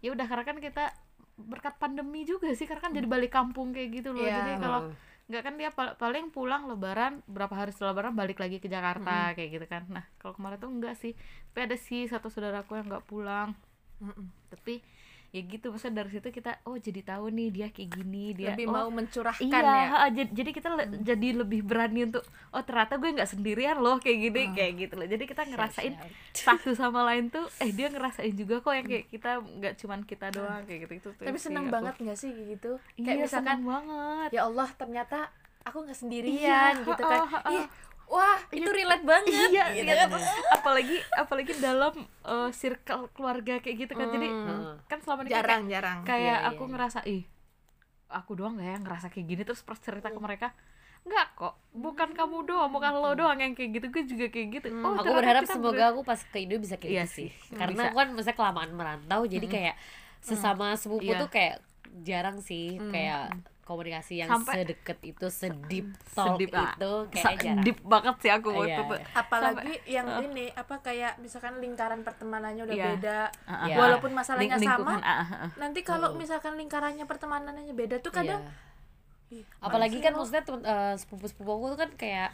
ya 0.00 0.08
udah 0.10 0.24
karena 0.24 0.44
kan 0.44 0.56
kita 0.58 0.84
berkat 1.34 1.74
pandemi 1.76 2.22
juga 2.22 2.50
sih 2.52 2.64
karena 2.64 2.80
kan 2.80 2.92
jadi 2.92 3.04
balik 3.04 3.30
kampung 3.30 3.70
kayak 3.70 3.88
gitu 3.94 4.10
loh. 4.10 4.22
Iya. 4.22 4.38
jadi 4.40 4.52
kalau. 4.58 4.80
Nggak 5.24 5.42
kan 5.46 5.54
dia 5.60 5.70
pal- 5.72 5.96
paling 5.96 6.28
pulang 6.34 6.68
lebaran 6.70 7.24
berapa 7.24 7.54
hari 7.56 7.70
setelah 7.72 7.96
lebaran 7.96 8.14
balik 8.20 8.38
lagi 8.42 8.56
ke 8.60 8.68
Jakarta 8.68 9.32
kayak 9.36 9.50
gitu 9.56 9.66
kan. 9.68 9.82
Nah 9.88 10.04
kalau 10.20 10.36
kemarin 10.36 10.58
tuh 10.60 10.70
enggak 10.74 10.94
sih. 11.00 11.12
Tapi 11.52 11.60
ada 11.66 11.76
sih 11.80 12.04
satu 12.12 12.28
saudaraku 12.28 12.76
yang 12.78 12.86
nggak 12.92 13.06
pulang. 13.08 13.50
Mm-mm. 14.02 14.26
tapi 14.50 14.82
ya 15.34 15.42
gitu 15.42 15.74
maksudnya 15.74 16.06
dari 16.06 16.14
situ 16.14 16.30
kita 16.30 16.62
oh 16.62 16.78
jadi 16.78 17.02
tahu 17.02 17.26
nih 17.34 17.48
dia 17.50 17.66
kayak 17.74 17.90
gini 17.90 18.38
dia 18.38 18.54
lebih 18.54 18.70
oh, 18.70 18.74
mau 18.78 18.86
mencurahkan 18.86 19.50
iya 19.50 20.06
ya? 20.06 20.22
jadi, 20.30 20.50
kita 20.54 20.68
le- 20.78 21.02
jadi 21.02 21.28
lebih 21.42 21.66
berani 21.66 22.06
untuk 22.06 22.22
oh 22.54 22.62
ternyata 22.62 23.02
gue 23.02 23.10
nggak 23.10 23.26
sendirian 23.26 23.82
loh 23.82 23.98
kayak 23.98 24.30
gini 24.30 24.42
kayak 24.54 24.72
gitu 24.78 24.94
loh. 24.94 25.06
Jadi 25.10 25.24
kita 25.26 25.42
ngerasain 25.42 25.98
satu 26.46 26.70
sama 26.78 27.02
lain 27.02 27.34
tuh 27.34 27.42
eh 27.58 27.74
dia 27.74 27.90
ngerasain 27.90 28.30
juga 28.30 28.62
kok 28.62 28.78
yang 28.78 28.86
kayak 28.86 29.04
kita 29.10 29.30
nggak 29.42 29.74
cuman 29.82 29.98
kita 30.06 30.26
doang 30.30 30.62
kayak 30.70 30.86
gitu 30.86 30.94
itu 31.02 31.08
tuh 31.18 31.24
tapi 31.26 31.38
seneng 31.42 31.66
banget 31.66 31.94
nggak 31.98 32.14
sih 32.14 32.30
kayak 32.30 32.48
gitu? 32.54 32.70
Iya 32.94 33.02
kayak 33.02 33.18
misalkan 33.26 33.58
seneng 33.58 33.62
banget. 33.66 34.28
Ya 34.30 34.40
Allah 34.46 34.68
ternyata 34.78 35.18
aku 35.66 35.76
nggak 35.82 35.98
sendirian 35.98 36.74
Iya, 36.78 36.86
gitu 36.86 37.02
kan. 37.02 37.20
ha, 37.26 37.26
ha, 37.26 37.38
ha. 37.42 37.50
Ih, 37.50 37.64
wah 38.06 38.38
itu 38.50 38.68
relate 38.68 39.04
banget 39.04 39.48
iya, 39.50 39.64
gitu 39.72 39.88
iya. 39.88 40.04
kan. 40.06 40.20
apalagi 40.52 40.96
apalagi 41.14 41.52
dalam 41.58 41.94
eh, 42.04 42.50
circle 42.52 43.08
keluarga 43.10 43.58
kayak 43.58 43.76
gitu 43.86 43.92
kan 43.92 44.08
jadi 44.08 44.28
Heeh. 44.28 44.74
kan 44.86 44.98
selama 45.00 45.20
ini 45.24 45.30
kan 45.30 45.36
jarang 45.40 45.62
jarang 45.66 45.98
kayak 46.04 46.20
Iya, 46.20 46.36
iya, 46.40 46.48
aku 46.52 46.62
iya. 46.64 46.70
ngerasa 46.76 47.00
ih 47.04 47.22
aku 48.06 48.30
doang 48.38 48.54
gak 48.56 48.68
ya 48.68 48.76
ngerasa 48.78 49.06
kayak 49.10 49.26
gini 49.26 49.42
terus 49.42 49.62
pas 49.62 49.78
cerita 49.78 50.08
ke 50.08 50.20
mereka 50.20 50.52
Enggak 51.04 51.36
kok, 51.36 51.54
bukan 51.76 52.16
kamu 52.16 52.48
doang, 52.48 52.72
bukan 52.72 52.96
lo 52.96 53.12
doang 53.12 53.36
yang 53.36 53.52
kayak 53.52 53.76
gitu, 53.76 53.92
gue 53.92 54.04
juga 54.08 54.26
kayak 54.32 54.48
gitu. 54.56 54.68
Oh, 54.80 54.96
aku 54.96 55.12
berharap 55.12 55.44
semoga 55.44 55.76
ber- 55.76 55.88
aku 55.92 56.00
pas 56.00 56.16
ke 56.16 56.38
Indo 56.40 56.56
bisa 56.56 56.80
kayak 56.80 56.92
Iya 56.96 57.04
gitu 57.04 57.12
sih 57.12 57.28
sih, 57.28 57.56
karena 57.60 57.76
bisa. 57.76 57.88
aku 57.92 57.96
kan 58.00 58.08
maksudnya 58.16 58.36
kelamaan 58.40 58.70
merantau 58.72 59.20
jadi 59.28 59.44
kayak 59.44 59.74
sesama 60.24 60.72
sepupu 60.80 61.12
Iya. 61.12 61.20
tuh 61.20 61.28
kayak 61.28 61.60
jarang 62.00 62.40
sih 62.40 62.80
kayak 62.88 63.36
komunikasi 63.64 64.20
yang 64.20 64.28
Sampai- 64.30 64.60
sedekat 64.60 64.98
itu 65.02 65.26
sedip 65.26 65.86
talk 66.10 66.36
sedip 66.36 66.52
ah. 66.52 66.70
itu 66.70 66.92
kayak 67.10 67.34
jarang 67.38 67.60
deep 67.60 67.78
banget 67.82 68.14
sih 68.18 68.30
aku 68.30 68.48
waktu 68.50 68.70
Iya, 68.70 68.76
itu. 68.78 68.94
iya. 68.94 69.06
apalagi 69.14 69.72
yang 69.86 70.06
ini 70.22 70.46
apa 70.50 70.74
kayak 70.78 71.12
misalkan 71.16 71.58
lingkaran 71.58 72.00
pertemanannya 72.00 72.62
udah 72.62 72.76
Iya. 72.76 72.86
beda 72.92 73.18
Iya. 73.64 73.76
walaupun 73.76 74.10
masalahnya 74.10 74.54
Ling- 74.54 74.68
sama 74.68 74.96
ah, 74.96 75.10
ah. 75.24 75.48
nanti 75.56 75.80
kalau 75.80 76.12
misalkan 76.12 76.54
lingkarannya 76.54 77.02
pertemanannya 77.02 77.72
beda 77.72 77.98
tuh 77.98 78.12
kadang 78.12 78.44
Iya. 79.26 79.40
ih, 79.40 79.44
apalagi 79.58 79.98
kan 79.98 80.12
maksudnya 80.12 80.42
temen- 80.42 80.62
eh, 80.62 80.94
sepupu-sepupu 80.94 81.50
aku 81.50 81.66
tuh 81.72 81.80
kan 81.80 81.90
kayak 81.94 82.28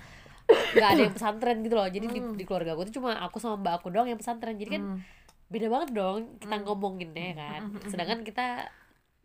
nggak 0.75 0.89
ada 0.89 1.01
yang 1.01 1.15
pesantren 1.15 1.59
gitu 1.61 1.73
loh 1.73 1.87
jadi 1.87 2.05
di, 2.05 2.21
di 2.35 2.45
keluarga 2.45 2.75
aku 2.75 2.83
tuh 2.85 2.99
cuma 2.99 3.15
aku 3.17 3.39
sama 3.39 3.55
mbak 3.57 3.79
aku 3.79 3.89
doang 3.89 4.05
yang 4.05 4.19
pesantren 4.19 4.55
jadi 4.55 4.77
kan 4.77 4.83
Hmm. 4.85 5.01
beda 5.47 5.67
banget 5.67 5.91
dong 5.93 6.19
kita 6.37 6.59
ngomonginnya 6.61 7.35
kan 7.35 7.61
sedangkan 7.85 8.23
kita 8.23 8.67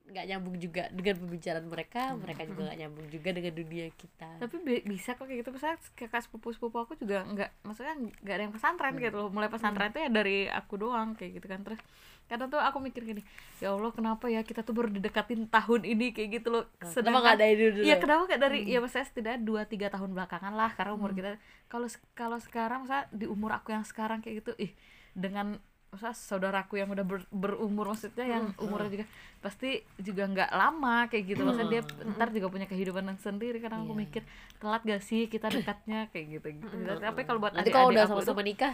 nggak 0.05 0.25
nyambung 0.29 0.55
juga 0.61 0.85
dengan 0.93 1.17
pembicaraan 1.17 1.65
mereka 1.65 2.13
mereka 2.13 2.45
juga 2.45 2.61
nggak 2.69 2.77
nyambung 2.77 3.07
juga 3.09 3.29
dengan 3.33 3.53
dunia 3.57 3.85
kita 3.89 4.29
Tapi 4.37 4.55
bi- 4.61 4.85
bisa 4.85 5.17
kok 5.17 5.25
kayak 5.25 5.41
gitu. 5.41 5.49
Misalnya 5.49 5.77
kakak 5.97 6.21
sepupu-sepupu 6.29 6.77
aku 6.77 6.93
juga 6.93 7.25
nggak, 7.25 7.65
maksudnya 7.65 7.97
nggak 7.97 8.35
ada 8.37 8.43
yang 8.45 8.53
pesantren 8.53 8.93
gitu 9.01 9.17
loh. 9.17 9.29
Mulai 9.33 9.49
pesantren 9.49 9.89
tuh 9.89 10.05
ya 10.05 10.09
dari 10.13 10.45
aku 10.45 10.77
doang 10.77 11.17
kayak 11.17 11.41
gitu 11.41 11.47
kan. 11.49 11.65
Terus 11.65 11.81
kadang 12.25 12.49
tuh 12.49 12.57
aku 12.57 12.81
mikir 12.81 13.05
gini, 13.05 13.21
ya 13.61 13.69
Allah 13.69 13.93
kenapa 13.93 14.25
ya 14.25 14.41
kita 14.41 14.65
tuh 14.65 14.73
baru 14.73 14.89
didekatin 14.89 15.45
tahun 15.45 15.81
ini 15.85 16.09
kayak 16.09 16.29
gitu 16.41 16.49
loh. 16.53 16.65
kenapa 16.81 17.21
nggak 17.21 17.37
dari 17.37 17.53
dulu 17.53 17.69
dulu 17.77 17.83
Iya 17.85 17.95
kenapa 18.01 18.21
kayak 18.25 18.41
dari 18.41 18.59
ya 18.65 18.79
maksudnya 18.81 19.05
setidaknya 19.05 19.39
dua 19.45 19.61
tiga 19.69 19.87
tahun 19.93 20.09
belakangan 20.13 20.53
lah 20.53 20.73
karena 20.73 20.91
umur 20.97 21.13
kita 21.13 21.37
kalau 21.65 21.85
kalau 22.17 22.37
sekarang 22.41 22.85
misalnya 22.85 23.05
di 23.13 23.25
umur 23.25 23.53
aku 23.53 23.73
yang 23.73 23.85
sekarang 23.85 24.25
kayak 24.25 24.41
gitu 24.41 24.57
ih 24.57 24.73
dengan 25.13 25.61
maksudnya 25.95 26.11
saudaraku 26.13 26.75
yang 26.75 26.87
udah 26.87 27.01
ber- 27.01 27.29
berumur 27.29 27.89
maksudnya 27.89 28.27
yang 28.27 28.51
umurnya 28.57 28.91
juga 28.91 29.05
pasti 29.39 29.69
juga 29.95 30.25
nggak 30.25 30.51
lama 30.51 31.05
kayak 31.05 31.23
gitu. 31.27 31.41
Maksudnya 31.41 31.69
dia 31.71 31.81
ntar 32.11 32.29
juga 32.29 32.47
punya 32.49 32.65
kehidupan 32.65 33.05
yang 33.05 33.15
sendiri. 33.15 33.57
Kadang 33.57 33.85
aku 33.85 33.93
Iya. 33.93 34.01
mikir 34.01 34.21
telat 34.57 34.81
gak 34.81 34.99
sih 34.99 35.25
kita 35.25 35.47
dekatnya? 35.47 36.09
Kayak 36.09 36.25
gitu 36.35 36.47
gitu. 36.57 36.75
Tapi 36.97 37.21
kalau 37.23 37.39
buat 37.39 37.53
nanti 37.53 37.69
kalau 37.69 37.89
udah 37.89 38.05
sama-sama 38.05 38.41
nikah 38.41 38.73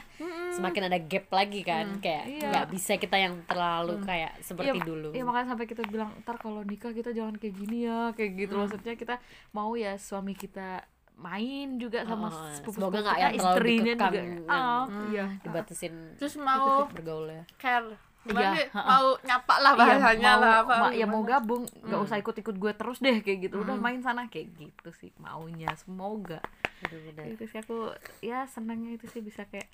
semakin 0.52 0.88
ada 0.88 0.98
gap 0.98 1.28
lagi 1.30 1.62
kan 1.62 2.00
kayak 2.00 2.26
Iya. 2.26 2.48
nggak 2.50 2.68
bisa 2.70 2.96
kita 2.96 3.16
yang 3.16 3.44
terlalu 3.46 4.00
kayak 4.02 4.32
seperti 4.42 4.74
Iya, 4.74 4.84
dulu. 4.84 5.10
Iya 5.12 5.24
makanya 5.24 5.48
sampai 5.50 5.66
kita 5.66 5.84
bilang 5.86 6.10
ntar 6.22 6.36
kalau 6.36 6.64
nikah 6.64 6.90
kita 6.90 7.12
jangan 7.12 7.36
kayak 7.36 7.54
gini 7.54 7.86
ya 7.86 8.10
kayak 8.12 8.32
gitu. 8.38 8.56
Maksudnya 8.56 8.94
kita 8.96 9.16
mau 9.52 9.74
ya 9.74 9.94
suami 9.96 10.34
kita 10.34 10.88
main 11.14 11.68
juga 11.76 12.02
Oh, 12.02 12.08
sama 12.08 12.28
sepupu 12.52 12.76
semoga 12.78 12.98
nggak 13.00 13.18
yang 13.18 13.32
terlalu 13.32 13.52
istrinya 13.52 13.84
dikekang 13.94 14.12
juga. 14.12 14.22
yang- 14.22 14.50
ah. 14.50 14.84
Iya. 15.08 15.26
Dibatasin 15.40 15.94
terus 16.16 16.34
mau 16.36 16.68
bergaulnya. 16.86 17.44
Care 17.56 17.90
Iya, 18.22 18.30
gimana 18.30 18.54
mau 18.86 19.08
nyapa 19.20 19.56
lah 19.58 19.72
Iya, 19.72 19.80
bahasanya 19.82 20.30
mau, 20.30 20.40
lah 20.40 20.54
apa 20.60 20.76
ma- 20.80 20.94
ya 20.94 21.06
mau 21.06 21.22
gabung 21.24 21.64
nggak 21.66 22.02
usah 22.02 22.18
ikut-ikut 22.18 22.56
gue 22.56 22.72
terus 22.72 22.98
deh 23.00 23.18
kayak 23.20 23.40
gitu. 23.44 23.56
Udah 23.60 23.74
main 23.76 23.98
sana 24.00 24.26
kayak 24.28 24.54
gitu 24.56 24.90
sih 24.94 25.10
maunya. 25.18 25.74
Semoga. 25.76 26.38
Bener-bener. 26.80 27.34
itu 27.34 27.46
sih 27.46 27.58
aku 27.58 27.94
ya 28.20 28.46
senangnya 28.46 28.94
itu 28.94 29.06
sih 29.08 29.20
bisa 29.20 29.46
kayak 29.46 29.70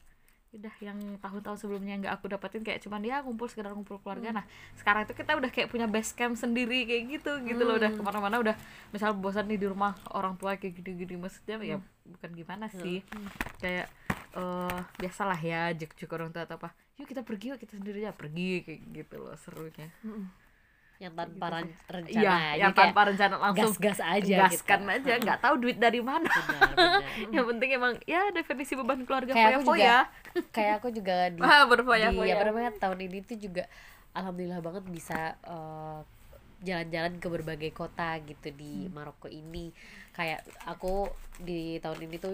udah 0.55 0.73
yang 0.79 0.99
tahun-tahun 1.19 1.57
sebelumnya 1.59 1.99
nggak 1.99 2.13
aku 2.17 2.31
dapetin 2.31 2.63
kayak 2.63 2.79
cuman 2.79 3.03
ya 3.03 3.19
ngumpul 3.19 3.51
sekedar 3.51 3.75
ngumpul 3.75 3.99
keluarga. 3.99 4.31
Nah 4.31 4.45
sekarang 4.79 5.03
itu 5.03 5.13
kita 5.13 5.35
udah 5.35 5.51
kayak 5.51 5.67
punya 5.67 5.87
base 5.87 6.15
camp 6.15 6.39
sendiri 6.39 6.87
kayak 6.87 7.03
gitu 7.19 7.31
gitu 7.43 7.61
loh. 7.67 7.75
Udah 7.75 7.91
ke 7.91 8.01
mana-mana 8.01 8.39
udah 8.39 8.55
misal 8.95 9.11
bosan 9.17 9.51
nih 9.51 9.59
di 9.59 9.67
rumah 9.67 9.93
orang 10.15 10.39
tua 10.39 10.55
kayak 10.55 10.79
gini-gini 10.79 11.19
maksudnya 11.19 11.59
ya 11.63 11.77
bukan 12.07 12.29
gimana 12.31 12.71
sih. 12.71 13.03
Kayak 13.59 13.91
eh 14.37 14.79
biasalah 15.01 15.39
ya 15.39 15.73
juk-juk 15.75 16.09
orang 16.15 16.31
tua 16.31 16.47
atau 16.47 16.55
apa. 16.61 16.71
Yuk 16.97 17.05
kita 17.05 17.21
pergi 17.21 17.53
yuk 17.53 17.61
kita 17.61 17.77
sendiri 17.77 18.01
aja 18.01 18.15
pergi 18.15 18.65
kayak 18.65 18.79
gitu 18.89 19.15
loh 19.21 19.37
serunya 19.37 19.91
yang 20.97 21.13
tanpa 21.13 21.45
ran- 21.53 21.77
rencana 21.85 22.09
iya 22.09 22.37
jadi 22.57 22.61
yang 22.65 22.73
tanpa 22.73 23.01
rencana 23.05 23.35
langsung 23.37 23.69
gas-gas 23.77 23.99
aja 24.01 24.37
gaskan 24.49 24.81
gitu. 24.81 24.95
aja 24.97 25.13
nggak 25.21 25.39
tahu 25.45 25.55
duit 25.61 25.77
dari 25.77 26.01
mana. 26.01 26.25
Benar, 26.25 26.69
benar. 26.73 27.01
yang 27.29 27.45
penting 27.53 27.69
emang 27.77 27.93
ya 28.09 28.21
definisi 28.33 28.73
beban 28.73 29.05
keluarga 29.05 29.31
kayak 29.33 29.61
aku 29.61 29.77
juga 29.77 30.09
kayak 30.55 30.73
aku 30.81 30.87
juga 30.89 31.15
di 31.29 31.39
ah 31.45 31.69
di 31.69 32.31
apa 32.33 32.43
namanya 32.49 32.71
tahun 32.81 32.99
ini 33.05 33.17
tuh 33.29 33.37
juga 33.37 33.69
alhamdulillah 34.17 34.61
banget 34.65 34.83
bisa 34.89 35.37
eh, 35.45 35.99
jalan-jalan 36.65 37.21
ke 37.21 37.27
berbagai 37.29 37.71
kota 37.77 38.17
gitu 38.25 38.49
di 38.57 38.89
Maroko 38.89 39.29
ini. 39.29 39.69
Kayak 40.17 40.41
aku 40.65 41.05
di 41.37 41.77
tahun 41.77 42.09
ini 42.09 42.17
tuh 42.17 42.33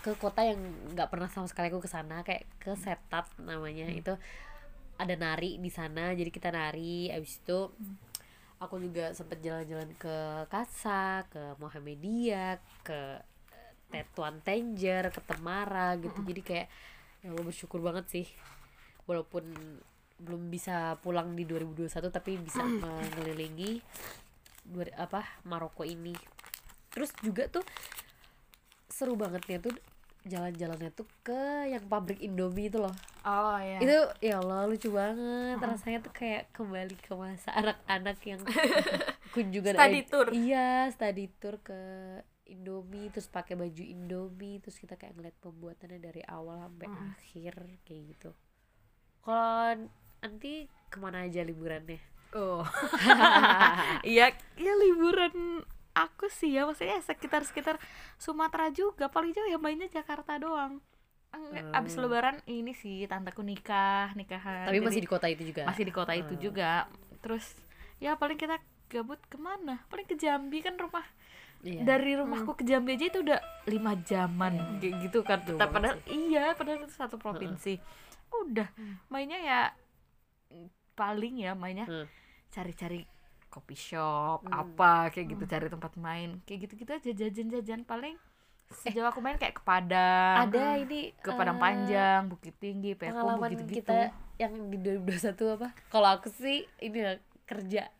ke 0.00 0.16
kota 0.16 0.40
yang 0.40 0.56
nggak 0.96 1.12
pernah 1.12 1.28
sama 1.28 1.44
sekali 1.50 1.68
aku 1.68 1.84
ke 1.84 1.90
sana 1.90 2.24
kayak 2.24 2.48
ke 2.56 2.72
Setat 2.78 3.28
namanya 3.36 3.84
itu 3.92 4.16
ada 4.98 5.14
nari 5.14 5.56
di 5.62 5.70
sana 5.70 6.12
jadi 6.12 6.28
kita 6.28 6.50
nari. 6.50 7.08
Abis 7.14 7.38
itu 7.38 7.70
aku 8.58 8.82
juga 8.82 9.14
sempet 9.14 9.38
jalan-jalan 9.38 9.94
ke 9.94 10.16
Kasa 10.50 11.22
ke 11.30 11.54
Mohamedia 11.62 12.58
ke 12.82 13.22
eh, 13.54 13.72
Tetuan 13.88 14.42
Tanger 14.42 15.14
ke 15.14 15.20
Temara 15.22 15.94
gitu. 16.02 16.18
Jadi 16.26 16.42
kayak 16.42 16.66
ya 17.22 17.30
Allah 17.30 17.46
bersyukur 17.46 17.78
banget 17.78 18.10
sih. 18.10 18.26
Walaupun 19.06 19.46
belum 20.18 20.50
bisa 20.50 20.98
pulang 20.98 21.38
di 21.38 21.46
2021 21.46 22.10
tapi 22.10 22.42
bisa 22.42 22.66
mengelilingi 22.66 23.78
dua, 24.66 24.90
apa 24.98 25.22
Maroko 25.46 25.86
ini. 25.86 26.12
Terus 26.90 27.14
juga 27.22 27.46
tuh 27.46 27.62
seru 28.90 29.14
bangetnya 29.14 29.62
tuh 29.62 29.74
jalan-jalannya 30.26 30.90
tuh 30.90 31.06
ke 31.22 31.70
yang 31.70 31.86
pabrik 31.86 32.18
Indomie 32.18 32.66
itu 32.66 32.82
loh 32.82 32.92
oh 33.28 33.60
ya 33.60 33.78
itu 33.84 33.98
ya 34.24 34.40
Allah 34.40 34.64
lucu 34.64 34.88
banget. 34.88 35.60
Rasanya 35.60 35.98
tuh 36.00 36.12
kayak 36.16 36.48
kembali 36.56 36.96
ke 36.96 37.12
masa 37.12 37.52
anak-anak 37.52 38.18
yang 38.24 38.40
kunjungan 39.36 39.76
Study 39.76 40.00
tour. 40.08 40.26
iya 40.32 40.88
study 40.88 41.28
tour 41.36 41.60
ke 41.60 41.80
Indomie 42.48 43.12
terus 43.12 43.28
pakai 43.28 43.60
baju 43.60 43.84
Indomie 43.84 44.56
terus 44.64 44.80
kita 44.80 44.96
kayak 44.96 45.12
ngeliat 45.20 45.36
pembuatannya 45.44 46.00
dari 46.00 46.24
awal 46.24 46.64
sampai 46.64 46.88
akhir 46.88 47.54
kayak 47.84 48.02
gitu. 48.16 48.30
Kalau 49.20 49.84
nanti 50.24 50.64
ke 50.88 50.96
mana 50.96 51.28
aja 51.28 51.44
liburannya? 51.44 52.00
Oh. 52.32 52.64
Iya, 54.08 54.32
ya 54.56 54.72
liburan 54.80 55.60
aku 55.92 56.32
sih 56.32 56.56
ya. 56.56 56.64
Maksudnya 56.64 57.04
sekitar-sekitar 57.04 57.76
Sumatera 58.16 58.72
juga. 58.72 59.12
Paling 59.12 59.36
jauh 59.36 59.48
ya 59.48 59.60
mainnya 59.60 59.88
Jakarta 59.92 60.40
doang. 60.40 60.80
Enggak, 61.28 61.64
abis 61.76 61.94
lebaran 61.96 62.36
ini 62.44 62.72
sih 62.72 63.04
tanteku 63.04 63.44
nikah, 63.44 64.12
nikahan. 64.16 64.64
tapi 64.64 64.80
masih 64.80 65.04
di 65.04 65.10
kota 65.10 65.28
itu 65.28 65.42
juga 65.44 65.62
masih 65.64 65.84
di 65.84 65.92
kota 65.92 66.12
itu 66.16 66.34
juga. 66.40 66.88
Terus 67.20 67.44
ya 67.98 68.16
paling 68.16 68.36
kita 68.36 68.56
gabut 68.88 69.20
ke 69.28 69.36
mana? 69.36 69.84
Paling 69.88 70.08
ke 70.08 70.16
Jambi 70.16 70.64
kan 70.64 70.76
rumah 70.76 71.04
Iya. 71.58 71.82
dari 71.82 72.14
rumahku 72.14 72.54
ke 72.54 72.62
Jambi 72.62 72.94
aja 72.94 73.06
itu 73.10 73.18
udah 73.20 73.40
lima 73.66 73.92
jaman 74.00 74.78
kayak 74.78 74.94
gitu 75.04 75.20
kan. 75.20 75.42
Banget 75.44 75.68
padahal 75.68 75.96
iya, 76.06 76.54
padahal 76.54 76.86
itu 76.86 76.94
satu 76.94 77.18
provinsi. 77.18 77.76
Udah 78.46 78.68
mainnya 79.08 79.38
ya 79.40 79.60
paling 80.94 81.38
ya 81.38 81.52
mainnya 81.54 81.86
Hmm. 81.86 82.06
cari-cari 82.48 83.04
kopi 83.48 83.74
shop 83.74 84.44
Hmm. 84.44 84.52
apa 84.54 85.08
kayak 85.10 85.34
gitu 85.34 85.44
cari 85.44 85.66
tempat 85.66 85.92
main 85.96 86.40
kayak 86.44 86.68
gitu-gitu 86.68 86.90
aja 86.90 87.10
jajan-jajan 87.14 87.82
paling 87.82 88.16
sejauh 88.68 89.08
aku 89.08 89.24
main 89.24 89.40
kayak 89.40 89.56
ke 89.56 89.62
Padang 89.64 90.36
ada 90.48 90.76
ini 90.76 91.16
ke 91.16 91.30
Padang 91.32 91.56
eh, 91.56 91.62
Panjang 91.62 92.20
Bukit 92.28 92.54
Tinggi 92.60 92.92
Peko 92.92 93.16
pengalaman 93.16 93.56
gitu-gitu. 93.56 93.80
kita 93.84 94.12
yang 94.38 94.54
di 94.70 94.78
2021 94.78 95.56
apa? 95.58 95.68
Kalau 95.90 96.08
aku 96.14 96.28
sih 96.30 96.68
ini 96.78 96.98
ya, 97.00 97.12
kerja 97.48 97.90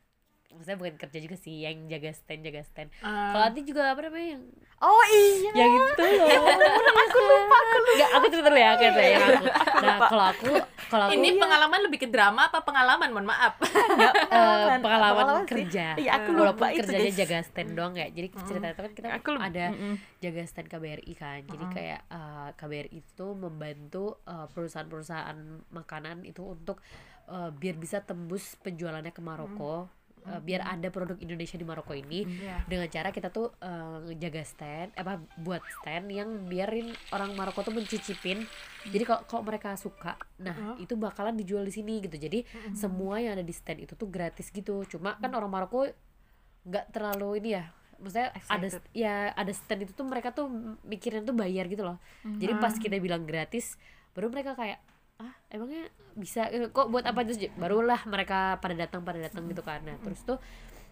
maksudnya 0.59 0.77
bukan 0.77 0.95
kerja 0.97 1.19
juga 1.19 1.37
sih 1.37 1.55
yang 1.61 1.87
jaga 1.87 2.11
stand 2.11 2.43
jaga 2.43 2.61
stand. 2.63 2.91
Kalau 2.99 3.41
nanti 3.41 3.63
juga 3.63 3.87
apa 3.87 4.03
namanya 4.03 4.35
yang 4.35 4.43
oh 4.79 5.03
iya. 5.09 5.51
Yang 5.57 5.73
itu 5.79 6.05
loh. 6.15 6.29
Aku 7.09 7.19
lupa 7.21 7.57
aku 7.57 7.77
lupa. 7.79 7.93
Nggak, 7.95 8.11
aku 8.13 8.27
cerita 8.29 8.49
dulu 8.49 8.59
ya 8.59 8.69
aku 8.69 8.83
cerita 8.85 9.03
yang 9.03 9.23
aku 9.25 9.47
nah 9.79 9.97
kalau 10.05 10.25
aku 10.29 10.51
kalau 10.89 11.05
aku 11.07 11.13
ini 11.15 11.29
pengalaman 11.37 11.81
lebih 11.83 11.99
ke 11.99 12.09
drama 12.09 12.41
apa 12.45 12.59
pengalaman? 12.61 13.09
Mohon 13.09 13.29
maaf. 13.29 13.55
Eh, 13.61 13.69
pengalaman, 14.79 14.79
Pengalaman 14.83 15.37
sih. 15.39 15.49
kerja. 15.49 15.87
Iya, 15.95 16.11
aku 16.17 16.31
walaupun 16.33 16.59
lupa 16.59 16.67
itu, 16.71 16.81
kerjanya 16.83 17.05
guys. 17.07 17.19
jaga 17.19 17.37
stand 17.45 17.71
doang 17.73 17.95
ya. 17.95 18.07
Jadi 18.09 18.27
cerita 18.41 18.67
itu 18.69 18.81
kan 18.81 18.93
kita 18.93 19.09
Aku 19.15 19.29
lupa. 19.31 19.45
ada 19.47 19.65
Mm-mm. 19.71 19.95
jaga 20.19 20.43
stand 20.45 20.69
KBRI 20.69 21.13
kan. 21.15 21.41
Jadi 21.45 21.65
kayak 21.71 22.01
eh, 22.09 22.49
KBRI 22.55 22.99
itu 22.99 23.27
membantu 23.35 24.05
eh, 24.25 24.47
perusahaan-perusahaan 24.49 25.39
makanan 25.71 26.25
itu 26.25 26.43
untuk 26.43 26.81
eh, 27.27 27.51
biar 27.51 27.77
bisa 27.77 28.01
tembus 28.01 28.57
penjualannya 28.59 29.11
ke 29.11 29.21
Maroko 29.21 29.89
Eh, 30.27 30.41
biar 30.43 30.67
ada 30.67 30.89
produk 30.91 31.17
Indonesia 31.23 31.55
di 31.55 31.67
Maroko 31.67 31.95
ini. 31.95 32.27
Iya. 32.27 32.67
dengan 32.67 32.89
cara 32.91 33.09
kita 33.15 33.31
tuh 33.31 33.55
eh, 33.63 34.15
jaga 34.19 34.43
stand 34.45 34.91
apa 34.99 35.23
buat 35.41 35.63
stand 35.81 36.11
yang 36.11 36.49
biarin 36.51 36.91
orang 37.15 37.33
Maroko 37.39 37.63
tuh 37.63 37.73
mencicipin. 37.75 38.43
Jadi 38.89 39.05
kalau 39.05 39.23
kalau 39.29 39.43
mereka 39.47 39.75
suka 39.79 40.19
nah 40.39 40.77
itu 40.79 40.95
bakalan 40.95 41.35
dijual 41.39 41.63
di 41.65 41.73
sini 41.75 42.03
gitu. 42.03 42.19
Jadi 42.19 42.43
semua 42.75 43.23
yang 43.23 43.39
ada 43.39 43.45
di 43.45 43.55
stand 43.55 43.85
itu 43.85 43.95
tuh 43.95 44.09
gratis 44.11 44.51
gitu. 44.51 44.85
Cuma 44.87 45.15
kan 45.19 45.31
orang 45.35 45.51
Maroko 45.51 45.87
nggak 46.67 46.93
terlalu 46.93 47.41
ini 47.41 47.51
ya. 47.57 47.65
Maksudnya 47.99 48.31
ada 48.31 48.67
Excited. 48.71 48.83
ya 48.95 49.35
ada 49.35 49.51
stand 49.51 49.83
itu 49.83 49.93
tuh 49.97 50.07
mereka 50.07 50.31
tuh 50.31 50.47
mikirin 50.87 51.27
tuh 51.27 51.35
bayar 51.35 51.67
gitu 51.67 51.83
loh. 51.83 51.99
Jadi 52.23 52.53
pas 52.59 52.75
kita 52.77 52.99
bilang 53.03 53.27
gratis 53.27 53.75
baru 54.15 54.31
mereka 54.35 54.59
kayak 54.59 54.83
ah 55.19 55.35
emangnya 55.51 55.91
bisa? 56.15 56.47
Kok 56.71 56.91
buat 56.91 57.03
apa? 57.03 57.27
Terus 57.27 57.51
barulah 57.55 57.99
mereka 58.07 58.59
pada 58.59 58.75
datang 58.75 59.03
pada 59.03 59.19
datang 59.19 59.47
gitu 59.47 59.63
kan. 59.63 59.83
Nah 59.83 59.99
terus 59.99 60.23
tuh 60.23 60.39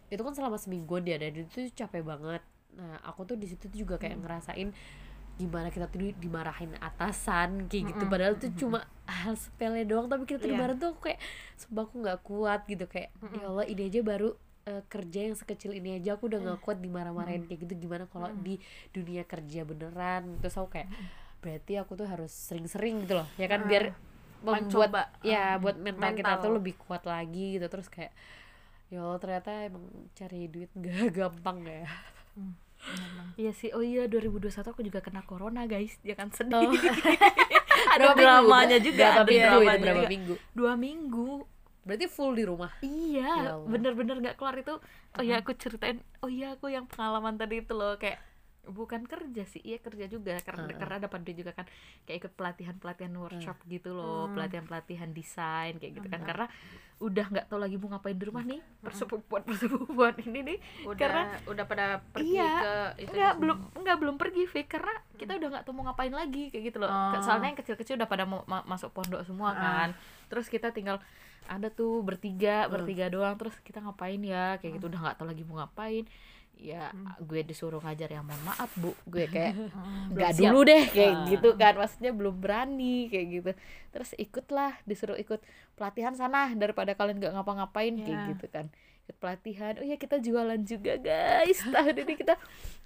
itu 0.07 0.19
kan 0.19 0.35
selama 0.35 0.59
semingguan 0.59 1.03
dia 1.03 1.19
dan 1.19 1.35
itu 1.35 1.71
capek 1.73 2.03
banget. 2.03 2.43
Nah 2.75 2.99
aku 3.03 3.23
tuh 3.23 3.35
di 3.35 3.47
situ 3.47 3.67
tuh 3.67 3.79
juga 3.79 3.97
kayak 3.97 4.19
ngerasain 4.19 4.71
gimana 5.37 5.69
kita 5.69 5.85
tuh 5.87 6.01
di- 6.01 6.17
dimarahin 6.17 6.75
atasan 6.81 7.69
kayak 7.69 7.93
gitu. 7.95 8.05
Padahal 8.09 8.35
tuh 8.35 8.51
cuma 8.57 8.79
hal 9.05 9.37
sepele 9.37 9.85
doang 9.85 10.09
tapi 10.09 10.25
kita 10.25 10.41
tuh 10.41 10.49
Iya. 10.49 10.55
dimarahin 10.59 10.79
tuh 10.81 10.91
aku 10.91 11.01
kayak 11.07 11.21
sumpah 11.55 11.85
aku 11.85 11.95
nggak 12.03 12.21
kuat 12.25 12.61
gitu. 12.67 12.85
Kayak 12.87 13.11
ya 13.31 13.45
Allah 13.47 13.67
ini 13.67 13.83
aja 13.87 14.01
baru 14.03 14.31
eh, 14.67 14.83
kerja 14.91 15.21
yang 15.23 15.37
sekecil 15.39 15.71
ini 15.71 16.03
aja 16.03 16.19
aku 16.19 16.27
udah 16.27 16.41
nggak 16.43 16.61
kuat 16.61 16.83
dimarah-marahin 16.83 17.47
kayak 17.47 17.63
gitu. 17.63 17.87
Gimana 17.87 18.11
kalau 18.11 18.33
di 18.35 18.59
dunia 18.91 19.23
kerja 19.23 19.63
beneran? 19.63 20.43
Terus 20.43 20.57
aku 20.57 20.69
kayak 20.73 20.91
berarti 21.39 21.79
aku 21.79 21.95
tuh 21.95 22.09
harus 22.09 22.33
sering-sering 22.33 23.07
gitu 23.07 23.15
loh. 23.15 23.29
Ya 23.37 23.47
kan 23.47 23.69
biar 23.69 23.95
membuat 24.39 24.91
Mencoba. 24.91 25.03
ya 25.23 25.57
buat 25.57 25.77
mental, 25.77 26.13
kita 26.13 26.31
mental. 26.31 26.43
tuh 26.43 26.53
lebih 26.55 26.75
kuat 26.77 27.03
lagi 27.03 27.55
gitu 27.55 27.67
terus 27.67 27.87
kayak 27.87 28.13
ya 28.87 29.01
Allah 29.01 29.19
ternyata 29.19 29.51
emang 29.63 29.85
cari 30.13 30.47
duit 30.47 30.71
gak 30.79 31.13
gampang 31.13 31.63
ya 31.63 31.85
Iya 33.35 33.51
sih, 33.51 33.73
oh 33.73 33.81
iya 33.81 34.07
2021 34.07 34.53
aku 34.63 34.81
juga 34.81 35.01
kena 35.01 35.21
corona 35.21 35.65
guys, 35.65 35.97
jangan 36.01 36.29
sedih. 36.37 36.61
Oh. 36.63 36.73
ada 37.93 38.13
dramanya 38.13 38.79
juga, 38.79 39.11
berapa 39.11 39.19
ada 39.19 39.25
minggu 39.27 39.43
dramanya 39.43 39.81
berapa 39.81 39.99
juga. 39.99 40.09
minggu 40.09 40.35
Dua 40.53 40.73
minggu. 40.75 41.31
berarti 41.83 42.07
full 42.07 42.35
di 42.35 42.43
rumah 42.43 42.71
Ya 42.79 42.87
Iya, 42.87 43.31
Allah. 43.49 43.63
bener-bener 43.65 44.17
nggak 44.21 44.37
keluar 44.37 44.55
itu. 44.55 44.75
Oh 45.13 45.23
iya 45.23 45.39
aku 45.39 45.55
ceritain, 45.55 45.99
oh 46.19 46.27
iya 46.27 46.53
aku 46.53 46.67
yang 46.67 46.85
pengalaman 46.85 47.35
tadi 47.35 47.61
itu 47.61 47.73
loh 47.73 47.95
kayak 47.95 48.19
bukan 48.67 49.07
kerja 49.07 49.43
sih, 49.45 49.63
iya 49.63 49.79
kerja 49.79 50.07
juga 50.07 50.35
karena 50.41 50.67
karena 50.77 50.97
dapat 51.01 51.21
duit 51.23 51.37
juga 51.37 51.53
kan 51.53 51.67
kayak 52.03 52.19
ikut 52.21 52.33
pelatihan-pelatihan 52.35 53.13
workshop 53.15 53.57
gitu 53.67 53.95
loh, 53.95 54.27
pelatihan-pelatihan 54.33 55.11
desain 55.11 55.77
kayak 55.77 55.93
gitu 55.95 56.09
kan. 56.09 56.21
Karena 56.23 56.47
udah 56.97 57.29
nggak 57.29 57.47
tahu 57.47 57.61
lagi 57.61 57.77
mau 57.77 57.93
ngapain 57.93 58.17
di 58.17 58.25
rumah 58.25 58.41
nih 58.41 58.57
persepupuan 58.81 59.45
persepupuan 59.45 60.17
ini 60.25 60.41
nih 60.41 60.59
udah 60.89 60.97
karena 60.97 61.23
udah 61.45 61.65
pada 61.69 62.01
pergi 62.09 62.41
Iya, 62.41 62.53
ke 62.57 62.75
itu 63.05 63.13
Enggak, 63.13 63.33
belum 63.37 63.59
enggak 63.77 63.97
belum 64.01 64.17
pergi 64.17 64.43
Fik 64.49 64.67
karena 64.67 64.95
kita 65.21 65.37
udah 65.37 65.49
nggak 65.53 65.65
tahu 65.69 65.75
mau 65.77 65.85
ngapain 65.93 66.09
lagi 66.09 66.49
kayak 66.49 66.73
gitu 66.73 66.81
loh. 66.81 66.89
Oh. 66.89 67.21
Soalnya 67.21 67.53
yang 67.53 67.59
kecil-kecil 67.61 68.01
udah 68.01 68.09
pada 68.09 68.25
mau 68.25 68.49
ma- 68.49 68.65
masuk 68.65 68.97
pondok 68.97 69.21
semua 69.29 69.53
kan. 69.53 69.89
Terus 70.33 70.49
kita 70.49 70.73
tinggal 70.73 70.97
ada 71.47 71.69
tuh 71.69 72.01
bertiga, 72.01 72.65
bertiga 72.67 73.07
doang 73.07 73.37
terus 73.37 73.55
kita 73.61 73.85
ngapain 73.85 74.19
ya 74.25 74.57
kayak 74.57 74.81
gitu. 74.81 74.89
Udah 74.89 75.01
nggak 75.05 75.17
tahu 75.21 75.29
lagi 75.29 75.45
mau 75.45 75.61
ngapain. 75.61 76.09
Ya 76.57 76.89
gue 77.19 77.41
disuruh 77.43 77.79
ngajar 77.79 78.09
ya 78.09 78.21
mohon 78.21 78.41
maaf 78.43 78.73
Bu, 78.75 78.97
gue 79.05 79.25
kayak 79.27 79.53
nggak 80.13 80.31
siap. 80.33 80.41
dulu 80.47 80.61
deh 80.65 80.85
kayak 80.87 81.15
Ah. 81.15 81.25
gitu 81.27 81.49
kan. 81.55 81.73
Maksudnya 81.75 82.11
belum 82.11 82.37
berani 82.37 83.07
kayak 83.07 83.27
gitu. 83.31 83.51
Terus 83.91 84.11
ikutlah 84.15 84.73
disuruh 84.83 85.15
ikut 85.15 85.45
pelatihan 85.73 86.13
sana 86.13 86.49
daripada 86.53 86.93
kalian 86.93 87.19
nggak 87.19 87.33
ngapa-ngapain 87.33 87.95
kayak 87.99 88.09
Ya. 88.19 88.29
gitu 88.33 88.47
kan. 88.49 88.67
Ikut 89.03 89.17
pelatihan. 89.17 89.73
Oh 89.77 89.85
ya 89.85 89.95
kita 89.95 90.17
jualan 90.19 90.61
juga 90.63 90.97
guys. 90.97 91.61
Tahun 91.69 91.93
ini 91.95 92.15
kita 92.15 92.35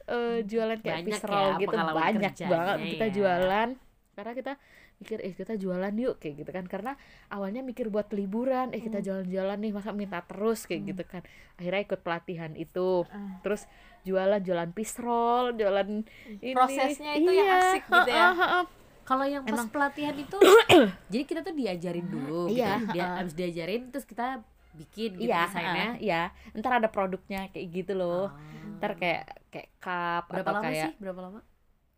eh, 0.05 0.39
jualan 0.43 0.77
kayak 0.77 0.97
Banyak 1.01 1.09
fish 1.09 1.25
roll 1.25 1.39
ya 1.49 1.61
gitu 1.61 1.77
banyak 1.77 1.95
kerjanya 2.27 2.51
banget 2.51 2.77
kita 2.91 3.05
ya. 3.05 3.13
jualan 3.13 3.69
karena 4.11 4.33
kita 4.35 4.53
mikir 5.01 5.19
eh 5.19 5.33
kita 5.33 5.57
jualan 5.57 5.91
yuk 5.93 6.17
kayak 6.17 6.35
gitu 6.39 6.51
kan. 6.51 6.65
Karena 6.65 6.93
awalnya 7.29 7.61
mikir 7.61 7.89
buat 7.89 8.13
liburan 8.13 8.71
eh 8.71 8.79
kita 8.79 9.01
jalan-jalan 9.01 9.59
nih 9.59 9.73
masa 9.73 9.91
minta 9.91 10.21
terus 10.21 10.65
kayak 10.65 10.83
gitu 10.87 11.03
kan. 11.03 11.23
Akhirnya 11.57 11.81
ikut 11.83 12.01
pelatihan 12.01 12.53
itu. 12.55 13.09
Terus 13.41 13.65
jualan 14.01 14.39
jualan 14.39 14.71
fish 14.71 14.97
roll 14.97 15.57
jualan 15.57 16.05
ini. 16.39 16.53
Prosesnya 16.53 17.13
itu 17.15 17.31
yang 17.31 17.49
Iya, 17.49 17.59
asik 17.67 17.83
gitu 17.85 18.11
ya. 18.11 18.29
kalau 19.03 19.27
yang 19.27 19.43
pas 19.43 19.59
Emang. 19.59 19.69
pelatihan 19.69 20.15
itu 20.15 20.39
jadi 21.13 21.25
kita 21.27 21.41
tuh 21.43 21.51
diajarin 21.51 22.07
dulu 22.07 22.47
Iya, 22.47 22.79
gitu. 22.79 22.95
dia 22.95 23.05
habis 23.19 23.35
diajarin 23.35 23.91
terus 23.91 24.07
kita 24.07 24.39
bikin 24.71 25.19
gitu 25.19 25.27
iya 25.27 25.51
desainnya. 25.51 25.89
Ha, 25.89 25.99
iya. 25.99 26.23
Ntar 26.55 26.79
ada 26.79 26.87
produknya 26.87 27.51
kayak 27.51 27.67
gitu 27.75 27.93
loh. 27.95 28.31
Ah. 28.31 28.79
ntar 28.79 28.95
kayak 28.97 29.25
kayak 29.51 29.69
cup 29.77 30.25
berapa 30.25 30.41
atau 30.41 30.53
lama 30.55 30.65
kayak 30.65 30.85
sih? 30.87 30.93
Berapa 30.97 31.21
lama? 31.21 31.41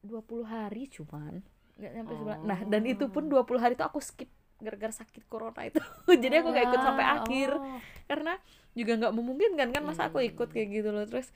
20 0.00 0.42
hari 0.44 0.82
cuman 0.88 1.34
nggak 1.82 1.92
nyampe 1.92 2.12
Oh. 2.12 2.16
sebulan 2.16 2.38
nah 2.42 2.58
dan 2.62 2.82
itu 2.84 3.04
pun 3.08 3.26
20 3.26 3.42
hari 3.58 3.74
itu 3.74 3.82
aku 3.82 3.98
skip 3.98 4.30
gara-gara 4.56 4.94
sakit 4.94 5.26
corona 5.26 5.58
itu. 5.60 5.82
Jadi 6.22 6.34
aku 6.38 6.48
gak 6.48 6.64
ikut 6.64 6.80
sampai 6.80 7.02
Ah, 7.04 7.18
akhir. 7.18 7.50
Oh. 7.52 7.82
karena 8.04 8.38
juga 8.72 8.92
nggak 8.96 9.12
memungkinkan 9.12 9.68
kan 9.68 9.82
masa 9.82 10.06
aku 10.06 10.16
Iya, 10.16 10.30
ikut 10.30 10.48
iya, 10.48 10.54
kayak 10.54 10.68
gitu 10.70 10.88
loh. 10.88 11.02
Terus 11.04 11.28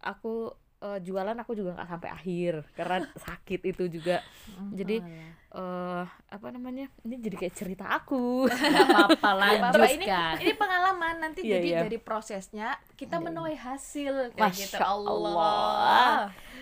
aku 0.00 0.34
eh, 0.80 0.98
jualan 0.98 1.36
aku 1.36 1.52
juga 1.52 1.76
nggak 1.76 1.90
sampai 1.90 2.08
akhir. 2.08 2.54
Karena 2.72 2.96
sakit 3.28 3.60
itu 3.66 3.84
juga. 3.90 4.24
Jadi 4.72 4.96
Alah. 4.96 5.28
eh 5.52 6.04
apa 6.30 6.46
namanya 6.48 6.88
ini 7.02 7.20
jadi 7.20 7.36
kayak 7.36 7.52
cerita 7.54 7.84
aku. 7.84 8.48
Apa-apa 9.12 9.76
Bapak 9.76 9.90
ini 9.92 10.06
ini 10.40 10.52
pengalaman. 10.54 11.14
Nanti 11.20 11.44
Iya, 11.44 11.60
jadi 11.60 11.68
iya. 11.68 11.80
dari 11.84 11.98
prosesnya 12.00 12.68
kita 12.96 13.20
menuai 13.20 13.60
hasil. 13.60 14.32
Kayak 14.32 14.40
Masya 14.40 14.64
gitu 14.72 14.76
Allah. 14.80 15.12
Allah. 15.36 16.16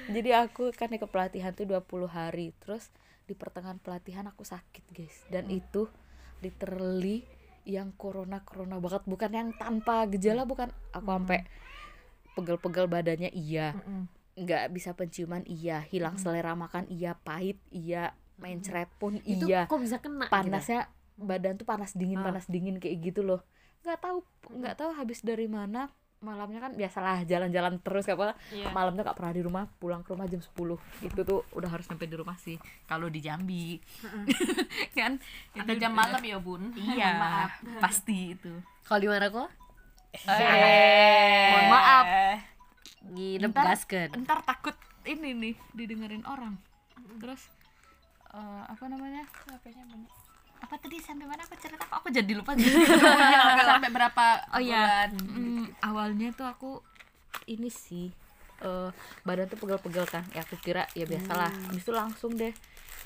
jadi 0.09 0.31
aku 0.43 0.75
kan 0.75 0.91
ikut 0.91 1.07
pelatihan 1.07 1.53
tuh 1.53 1.63
20 1.65 1.79
hari. 2.09 2.51
Terus 2.59 2.91
di 3.29 3.37
pertengahan 3.37 3.77
pelatihan 3.77 4.25
aku 4.25 4.41
sakit 4.41 4.89
guys. 4.89 5.29
Dan 5.29 5.53
itu 5.53 5.85
literally 6.41 7.29
yang 7.69 7.93
corona 8.01 8.41
corona 8.41 8.81
banget. 8.81 9.05
Bukan 9.05 9.31
yang 9.31 9.53
tanpa 9.61 10.09
gejala 10.09 10.49
bukan. 10.49 10.73
Aku 10.97 11.05
sampai 11.05 11.45
pegel-pegel 12.33 12.89
badannya 12.89 13.29
iya. 13.37 13.77
Nggak 14.33 14.73
bisa 14.73 14.97
penciuman 14.97 15.45
iya. 15.45 15.85
Hilang 15.85 16.17
selera 16.17 16.57
makan 16.57 16.89
iya. 16.89 17.13
Pahit 17.13 17.61
iya. 17.69 18.17
Mencret 18.39 18.89
pun 19.03 19.19
itu 19.27 19.51
iya. 19.51 19.67
kok 19.67 19.83
bisa 19.83 19.99
kena 19.99 20.31
gitu? 20.31 20.35
panasnya 20.39 20.87
badan 21.19 21.59
tuh 21.59 21.67
panas 21.67 21.91
dingin 21.99 22.23
Ah. 22.23 22.31
panas 22.31 22.47
dingin 22.47 22.79
kayak 22.79 23.13
gitu 23.13 23.27
loh. 23.27 23.43
Nggak 23.83 23.99
tahu 23.99 24.19
nggak 24.55 24.75
tahu 24.79 24.91
habis 24.95 25.21
dari 25.27 25.51
mana 25.51 25.91
malamnya 26.19 26.59
kan 26.61 26.73
biasalah 26.73 27.23
jalan-jalan 27.23 27.79
terus 27.79 28.03
apa 28.05 28.35
Iya. 28.49 28.71
malamnya 28.71 29.03
nggak 29.03 29.15
pernah 29.15 29.31
di 29.31 29.41
rumah 29.41 29.65
pulang 29.73 30.03
ke 30.03 30.11
rumah 30.11 30.27
jam 30.27 30.41
10 30.41 30.51
itu 31.01 31.21
tuh 31.23 31.47
udah 31.53 31.69
harus 31.69 31.85
sampai 31.85 32.05
di 32.05 32.15
rumah 32.15 32.35
sih 32.37 32.59
kalau 32.85 33.07
di 33.07 33.19
Jambi. 33.19 33.79
Kan? 34.99 35.23
Ada 35.55 35.63
itu 35.69 35.73
jam 35.79 35.93
malam 35.93 36.19
ya 36.21 36.37
bun. 36.37 36.75
iya 36.75 37.15
maaf. 37.15 37.51
pasti 37.79 38.35
itu. 38.35 38.51
Kalau 38.83 38.99
di 38.99 39.09
mana 39.09 39.27
kok 39.29 39.49
Eh. 40.11 41.49
Mohon 41.49 41.67
maaf. 41.71 42.07
nginep 43.09 43.53
gaskeun 43.55 44.11
ntar 44.21 44.43
takut 44.43 44.75
ini 45.05 45.31
nih 45.33 45.55
didengerin 45.71 46.25
orang. 46.25 46.59
Terus 47.17 47.47
eh, 48.29 48.63
apa 48.67 48.85
namanya? 48.85 49.23
Apa 50.59 50.75
tadi 50.75 50.99
sampai 50.99 51.23
mana 51.23 51.41
aku 51.41 51.55
cerita? 51.55 51.87
Kok 51.87 51.97
aku 51.97 52.09
jadi 52.11 52.33
lupa 52.35 52.53
jadi 52.53 52.75
Sampai 53.71 53.89
berapa 53.89 54.25
Oh 54.51 54.61
iya, 54.61 55.07
bulan? 55.07 55.11
Mm, 55.15 55.48
awalnya 55.81 56.33
tuh 56.33 56.47
aku 56.47 56.71
ini 57.47 57.69
sih 57.69 58.09
eh 58.59 58.91
badan 59.23 59.47
tuh 59.47 59.59
pegel-pegel 59.59 60.07
kan. 60.09 60.27
Ya 60.35 60.43
aku 60.43 60.59
kira 60.59 60.91
ya 60.95 61.07
biasalah. 61.07 61.51
Habis 61.71 61.83
itu 61.87 61.93
langsung 61.95 62.35
deh 62.35 62.51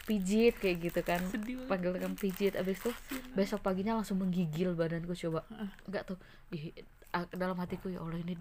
pijit 0.02 0.56
kayak 0.58 0.76
gitu 0.80 1.00
kan. 1.04 1.20
Panggil 1.68 1.92
kan 2.00 2.12
pijit 2.16 2.56
habis 2.56 2.80
itu 2.80 2.90
besok 3.36 3.60
paginya 3.60 3.94
langsung 3.98 4.18
menggigil 4.18 4.72
badanku 4.72 5.12
coba. 5.12 5.44
Enggak 5.84 6.08
tuh 6.08 6.18
ih, 6.50 6.72
ah, 7.12 7.28
dalam 7.30 7.54
hatiku 7.60 7.92
ya 7.92 8.00
Allah 8.00 8.18
ini 8.18 8.34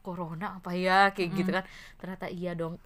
corona 0.00 0.56
apa 0.56 0.72
ya 0.72 1.12
kayak 1.12 1.30
gitu 1.36 1.50
kan. 1.52 1.64
Ternyata 2.00 2.26
iya 2.32 2.56
dong. 2.56 2.80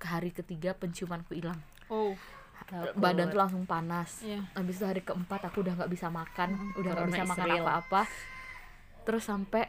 Ke 0.00 0.06
hari 0.08 0.32
ketiga 0.32 0.72
penciumanku 0.72 1.36
hilang. 1.36 1.60
Oh. 1.92 2.16
Badan 2.96 3.28
tuh 3.28 3.36
langsung 3.36 3.68
panas 3.68 4.24
Iya. 4.24 4.40
habis 4.56 4.80
itu 4.80 4.86
hari 4.88 5.04
keempat 5.04 5.52
aku 5.52 5.60
udah 5.60 5.74
nggak 5.76 5.90
bisa 5.90 6.08
makan 6.08 6.72
udah 6.80 6.96
nggak 6.96 7.08
bisa 7.12 7.24
is 7.26 7.30
makan 7.34 7.48
apa-apa 7.60 8.02
terus 9.04 9.28
sampai 9.28 9.68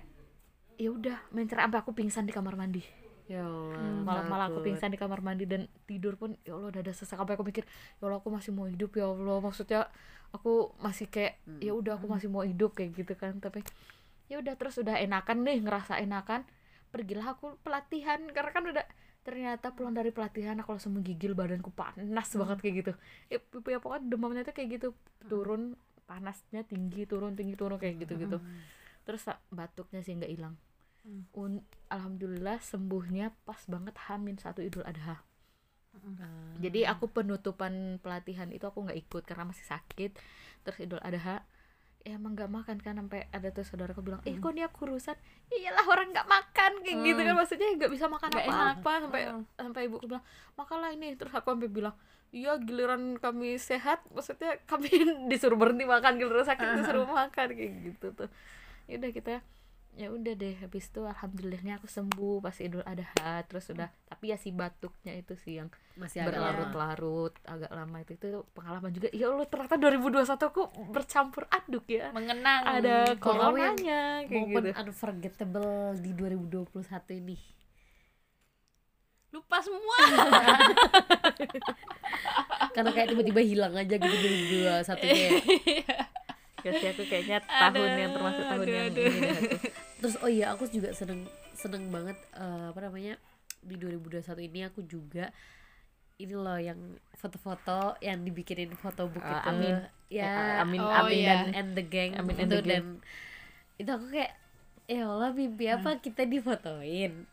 ya 0.76 0.90
udah 0.92 1.18
mencer 1.32 1.58
sampai 1.60 1.80
aku 1.80 1.92
pingsan 1.96 2.28
di 2.28 2.34
kamar 2.36 2.56
mandi. 2.60 2.84
Ya 3.26 3.42
Allah 3.42 4.06
malam-malam 4.06 4.46
aku 4.54 4.62
takut. 4.62 4.68
pingsan 4.70 4.90
di 4.94 5.00
kamar 5.02 5.20
mandi 5.26 5.50
dan 5.50 5.66
tidur 5.90 6.14
pun 6.14 6.38
ya 6.46 6.54
Allah 6.54 6.70
udah 6.70 6.82
ada 6.86 6.94
sesak. 6.94 7.18
Sampai 7.18 7.34
aku 7.34 7.46
mikir 7.48 7.66
ya 8.00 8.04
Allah 8.06 8.22
aku 8.22 8.30
masih 8.30 8.52
mau 8.54 8.70
hidup 8.70 8.92
ya 8.94 9.10
Allah. 9.10 9.38
Maksudnya 9.42 9.82
aku 10.30 10.78
masih 10.78 11.10
kayak 11.10 11.42
ya 11.64 11.74
udah 11.74 11.98
aku 11.98 12.06
masih 12.06 12.30
mau 12.30 12.46
hidup 12.46 12.78
kayak 12.78 12.94
gitu 12.94 13.14
kan. 13.18 13.42
Tapi 13.42 13.66
ya 14.30 14.42
udah 14.42 14.54
terus 14.58 14.78
udah 14.78 15.00
enakan 15.02 15.42
nih 15.42 15.58
ngerasa 15.66 15.98
enakan. 16.04 16.46
Pergilah 16.94 17.34
aku 17.34 17.58
pelatihan 17.66 18.22
karena 18.30 18.52
kan 18.54 18.64
udah 18.70 18.86
ternyata 19.26 19.74
pulang 19.74 19.98
dari 19.98 20.14
pelatihan 20.14 20.54
aku 20.62 20.78
langsung 20.78 20.94
menggigil 20.94 21.34
badanku 21.34 21.74
panas 21.74 22.30
banget 22.38 22.58
kayak 22.62 22.76
gitu. 22.86 22.94
Ya, 23.34 23.38
ya 23.42 23.80
pokoknya 23.82 24.06
demamnya 24.06 24.42
tuh 24.46 24.54
kayak 24.54 24.70
gitu 24.78 24.88
turun 25.26 25.74
panasnya 26.06 26.62
tinggi 26.62 27.10
turun 27.10 27.34
tinggi 27.34 27.58
turun 27.58 27.82
kayak 27.82 28.06
gitu 28.06 28.14
gitu 28.22 28.38
terus 29.06 29.22
batuknya 29.54 30.02
sih 30.02 30.18
nggak 30.18 30.32
hilang 30.34 30.56
Un- 31.32 31.62
alhamdulillah 31.88 32.58
sembuhnya 32.60 33.30
pas 33.46 33.62
banget 33.70 33.94
Hamin 34.10 34.36
satu 34.36 34.60
Idul 34.60 34.82
Adha. 34.84 35.22
Ah. 35.96 36.28
jadi 36.60 36.92
aku 36.92 37.08
penutupan 37.08 38.04
pelatihan 38.04 38.52
itu 38.52 38.68
aku 38.68 38.84
nggak 38.84 39.00
ikut 39.00 39.24
karena 39.24 39.48
masih 39.48 39.64
sakit. 39.64 40.12
Terus 40.62 40.78
Idul 40.82 41.00
Adha 41.00 41.46
ya 42.06 42.22
emang 42.22 42.38
nggak 42.38 42.52
makan 42.52 42.78
kan 42.78 42.94
sampai 42.96 43.26
ada 43.32 43.50
tuh 43.50 43.66
saudaraku 43.66 44.04
bilang 44.04 44.22
eh 44.24 44.36
kok 44.36 44.52
dia 44.52 44.68
kurusan? 44.68 45.16
Iyalah 45.50 45.86
orang 45.88 46.12
nggak 46.12 46.28
makan 46.28 46.72
kayak 46.84 46.98
gitu 47.02 47.22
kan. 47.22 47.34
Maksudnya 47.34 47.68
nggak 47.80 47.92
bisa 47.92 48.06
makan 48.06 48.30
apa-apa 48.30 48.92
sampai 49.02 49.22
Mm. 49.26 49.44
sampai 49.56 49.82
ibuku 49.88 50.06
bilang 50.06 50.26
makanlah 50.54 50.92
ini. 50.92 51.16
Terus 51.16 51.32
aku 51.32 51.48
sampai 51.50 51.70
bilang 51.70 51.96
iya 52.30 52.60
giliran 52.60 53.16
kami 53.16 53.56
sehat 53.56 54.04
maksudnya 54.12 54.60
kami 54.68 54.90
disuruh 55.32 55.56
berhenti 55.56 55.88
makan 55.88 56.20
giliran 56.20 56.44
sakit 56.44 56.84
disuruh 56.84 57.08
makan 57.08 57.48
kayak 57.56 57.72
gitu 57.88 58.12
tuh. 58.12 58.30
Ya 58.86 59.00
udah 59.00 59.12
kita 59.12 59.40
ya 59.96 60.12
udah 60.12 60.34
deh 60.36 60.56
habis 60.60 60.92
itu 60.92 61.02
alhamdulillahnya 61.02 61.80
aku 61.80 61.88
sembuh 61.88 62.44
pas 62.44 62.56
idul 62.60 62.84
adha 62.84 63.44
terus 63.48 63.72
udah. 63.72 63.90
Tapi 64.12 64.32
ya 64.32 64.38
si 64.38 64.52
batuknya 64.52 65.16
itu 65.16 65.34
sih 65.40 65.58
yang 65.64 65.72
masih 65.96 66.28
berlarut-larut 66.28 67.32
agak 67.48 67.72
lama 67.72 67.98
itu 68.04 68.20
itu 68.20 68.44
pengalaman 68.52 68.92
juga. 68.92 69.08
Ya 69.16 69.32
Allah 69.32 69.48
ternyata 69.48 69.76
2021 69.80 70.52
aku 70.52 70.64
bercampur 70.92 71.44
aduk 71.48 71.88
ya. 71.88 72.12
Mengenang. 72.12 72.62
ada 72.68 73.16
coronanya 73.18 74.28
kayak 74.28 74.42
momen 74.52 74.64
gitu. 74.70 74.80
unforgettable 74.84 75.96
di 75.98 76.12
2021 76.12 77.22
ini. 77.24 77.38
Lupa 79.32 79.60
semua. 79.64 79.98
karena 82.76 82.92
kayak 82.92 83.08
tiba-tiba 83.16 83.42
hilang 83.42 83.74
aja 83.80 83.96
gitu 83.96 84.16
2021 84.60 84.84
nya 85.00 85.30
ya 86.66 86.72
sih 86.74 86.88
aku 86.90 87.04
kayaknya 87.06 87.38
tahun 87.42 87.92
yang 87.96 88.12
termasuk 88.12 88.44
tahun 88.44 88.66
yang 88.66 88.88
ini 88.88 88.96
deh 88.96 89.08
aku. 89.08 89.58
terus 90.02 90.16
oh 90.18 90.28
iya 90.28 90.46
aku 90.50 90.66
juga 90.68 90.90
seneng 90.92 91.22
seneng 91.54 91.88
banget 91.88 92.18
eh, 92.34 92.66
apa 92.70 92.80
namanya 92.82 93.16
di 93.62 93.76
2021 93.76 94.22
ini 94.44 94.60
aku 94.64 94.82
juga 94.82 95.30
ini 96.16 96.32
loh 96.32 96.56
yang 96.56 96.80
foto-foto 97.14 98.00
yang 98.00 98.22
dibikinin 98.22 98.72
fotobook 98.74 99.20
Eh, 99.20 99.30
itu 99.32 99.48
Amin. 99.48 99.76
ya 100.08 100.26
Eh, 100.26 100.56
Amin, 100.60 100.80
Oh, 100.80 100.90
Amin 101.02 101.18
iya. 101.18 101.30
dan 101.44 101.54
and 101.54 101.70
the 101.74 101.84
gang 101.84 102.12
Amin 102.16 102.34
itu 102.34 102.42
and 102.42 102.50
the 102.50 102.60
gang. 102.60 102.68
dan 102.68 102.84
itu 103.76 103.90
aku 103.92 104.06
kayak 104.10 104.32
ya 104.86 105.04
Allah 105.06 105.30
mimpi 105.32 105.66
apa 105.68 105.98
kita 105.98 106.24
difotoin 106.24 107.26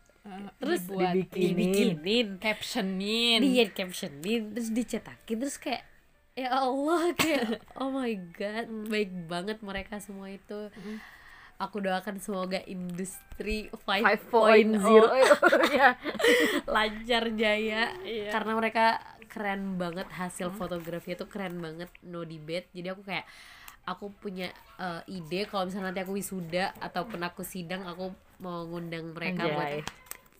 terus 0.56 0.82
Dibuat. 0.82 1.12
dibikinin, 1.12 1.54
dibikinin 1.58 2.28
captionin. 2.38 3.38
di 3.38 3.58
captionin 3.68 4.42
terus 4.50 4.68
dicetakin 4.70 5.36
terus 5.36 5.58
kayak 5.58 5.82
ya 6.32 6.48
Allah 6.64 7.12
kayak 7.18 7.60
oh 7.80 7.92
my 7.92 8.12
god 8.32 8.66
baik 8.88 9.12
banget 9.28 9.58
mereka 9.60 10.00
semua 10.00 10.32
itu. 10.32 10.68
Aku 11.60 11.78
doakan 11.78 12.18
semoga 12.18 12.58
industri 12.66 13.70
5.0 13.86 14.02
5.0 14.02 14.82
ya 15.78 15.94
lancar 16.66 17.24
jaya. 17.38 17.94
Iya. 18.02 18.34
karena 18.34 18.52
mereka 18.58 18.98
keren 19.30 19.78
banget 19.78 20.10
hasil 20.10 20.50
fotografi 20.58 21.14
itu 21.14 21.24
keren 21.30 21.62
banget 21.62 21.86
no 22.02 22.26
debate. 22.26 22.66
Jadi 22.74 22.88
aku 22.90 23.06
kayak 23.06 23.24
aku 23.86 24.10
punya 24.10 24.50
eh, 24.78 25.02
ide 25.06 25.46
kalau 25.46 25.70
misalnya 25.70 25.94
nanti 25.94 26.02
aku 26.02 26.18
wisuda 26.18 26.74
ataupun 26.82 27.22
aku 27.22 27.46
sidang 27.46 27.86
aku 27.86 28.10
mau 28.42 28.66
ngundang 28.66 29.14
mereka 29.14 29.46
Anjay. 29.46 29.54
buat 29.54 29.86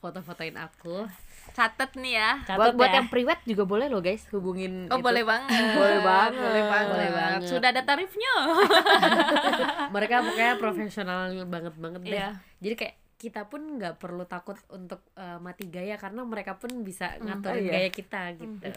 foto-fotoin 0.03 0.59
aku 0.59 1.07
Catet 1.53 1.93
nih 1.95 2.15
ya. 2.15 2.31
buat 2.49 2.73
buat 2.73 2.89
ya. 2.89 2.97
yang 2.97 3.09
priwet 3.09 3.45
juga 3.45 3.65
boleh 3.65 3.87
loh 3.87 3.99
guys 3.99 4.25
hubungin 4.31 4.89
Oh 4.89 4.97
itu. 4.97 5.05
boleh 5.05 5.21
banget. 5.23 5.53
Boleh 5.77 6.01
banget. 6.01 6.33
Boleh 6.39 6.65
banget. 6.65 6.89
Boleh 6.89 7.11
banget. 7.13 7.41
Sudah 7.45 7.69
ada 7.69 7.83
tarifnya. 7.83 8.33
mereka 9.95 10.23
pokoknya 10.23 10.55
profesional 10.57 11.21
banget 11.45 11.75
banget 11.77 12.01
deh 12.03 12.13
Iya. 12.13 12.29
jadi 12.59 12.75
kayak 12.75 12.95
kita 13.17 13.47
pun 13.47 13.79
nggak 13.79 13.97
perlu 13.97 14.25
takut 14.25 14.59
untuk 14.69 15.05
eh, 15.15 15.39
mati 15.39 15.69
gaya 15.69 15.95
karena 15.95 16.25
mereka 16.25 16.57
pun 16.57 16.83
bisa 16.83 17.15
ngaturin 17.19 17.55
oh 17.55 17.67
iya. 17.69 17.73
gaya 17.77 17.91
kita 17.91 18.23
gitu 18.35 18.69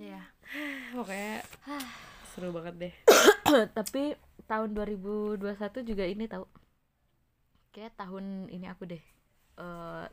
Iya. 0.00 0.22
pokoknya 0.96 1.34
seru 2.32 2.50
banget 2.50 2.74
deh 2.80 2.94
tapi 3.78 4.16
tahun 4.44 4.72
2021 4.72 5.44
juga 5.84 6.04
ini 6.04 6.24
tahu 6.26 6.44
kayak 7.70 7.94
tahun 7.94 8.48
ini 8.48 8.66
aku 8.66 8.86
deh 8.86 9.02
eh 9.54 10.04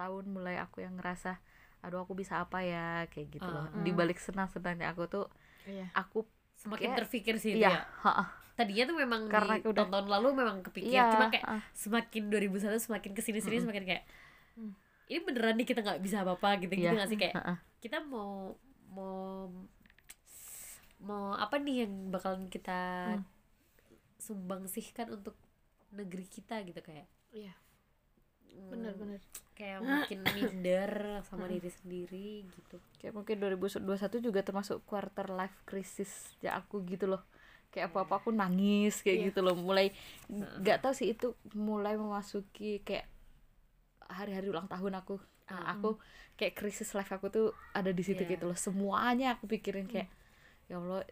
tahun 0.00 0.24
mulai 0.26 0.56
aku 0.56 0.80
yang 0.80 0.96
ngerasa 0.96 1.36
aduh 1.80 2.00
aku 2.00 2.12
bisa 2.14 2.40
apa 2.40 2.60
ya 2.62 2.86
kayak 3.06 3.28
gitu 3.30 3.44
loh 3.46 3.64
Ah. 3.66 3.72
di 3.78 3.90
balik 3.90 4.16
senang 4.16 4.48
senangnya 4.48 4.88
aku 4.88 5.04
tuh 5.06 5.26
Iya. 5.62 5.92
aku 5.94 6.24
semakin 6.54 6.88
Kayak- 6.88 6.98
terpikir 6.98 7.34
sih 7.36 7.50
itu 7.52 7.60
iya 7.60 7.72
ya 7.74 7.80
ha-ha. 8.00 8.24
tadinya 8.54 8.84
tuh 8.86 8.96
memang 8.98 9.20
Karena 9.26 9.56
di 9.56 9.64
udah- 9.66 9.88
tahun 9.88 10.08
lalu 10.10 10.28
memang 10.34 10.56
kepikir 10.62 10.92
Iya, 10.94 11.08
cuma 11.10 11.28
kayak 11.28 11.44
ah. 11.46 11.62
semakin 11.74 12.22
2001 12.28 12.76
semakin 12.78 13.12
ke 13.12 13.22
sini 13.22 13.38
sini 13.38 13.56
semakin 13.58 13.84
kayak 13.86 14.04
Mm. 14.54 14.72
ini 15.06 15.18
beneran 15.22 15.54
nih 15.56 15.66
kita 15.66 15.80
nggak 15.80 16.00
bisa 16.00 16.20
apa 16.20 16.32
apa 16.34 16.48
gitu 16.58 16.72
gitu 16.74 16.84
Iya. 16.84 16.92
nggak 16.94 17.08
sih 17.08 17.18
kayak 17.18 17.34
Ha-ha. 17.34 17.54
kita 17.78 18.00
mau 18.02 18.52
mau 18.86 19.48
mau 20.98 21.32
apa 21.34 21.56
nih 21.56 21.76
yang 21.82 21.92
bakalan 22.10 22.44
kita 22.46 22.80
Hmm. 23.14 23.24
sumbangsihkan 24.18 25.08
untuk 25.10 25.32
negeri 25.90 26.24
kita 26.24 26.60
gitu 26.62 26.76
kayak 26.78 27.08
iya 28.50 28.58
hmm, 28.58 28.70
bener-bener 28.70 29.20
kayak 29.54 29.78
makin 29.84 30.20
minder 30.32 30.92
sama 31.28 31.44
diri 31.46 31.68
sendiri 31.68 32.28
gitu. 32.48 32.76
Kayak 32.96 33.14
mungkin 33.14 33.36
2021 33.38 33.86
juga 34.24 34.40
termasuk 34.40 34.80
quarter 34.88 35.28
life 35.28 35.54
crisis 35.64 36.10
ya 36.40 36.56
aku 36.56 36.80
gitu 36.84 37.06
loh. 37.06 37.22
Kayak 37.70 37.92
apa 37.94 37.98
apa 38.08 38.14
aku 38.18 38.30
nangis 38.32 39.04
kayak 39.04 39.18
Iya. 39.20 39.26
gitu 39.30 39.40
loh. 39.44 39.54
Mulai 39.54 39.92
nggak 40.32 40.80
tahu 40.82 40.92
sih 40.96 41.12
itu 41.12 41.36
mulai 41.54 41.94
memasuki 41.94 42.80
kayak 42.82 43.04
hari-hari 44.10 44.50
ulang 44.50 44.66
tahun 44.66 44.98
aku. 44.98 45.20
Nah, 45.50 45.76
aku 45.76 45.98
kayak 46.34 46.54
krisis 46.56 46.94
life 46.94 47.10
aku 47.10 47.26
tuh 47.28 47.46
ada 47.74 47.90
di 47.90 48.02
situ 48.02 48.22
Iya. 48.24 48.38
gitu 48.38 48.44
loh. 48.48 48.58
Semuanya 48.58 49.36
aku 49.38 49.46
pikirin 49.46 49.86
kayak 49.86 50.08
ya 50.66 50.78
allah 50.78 51.02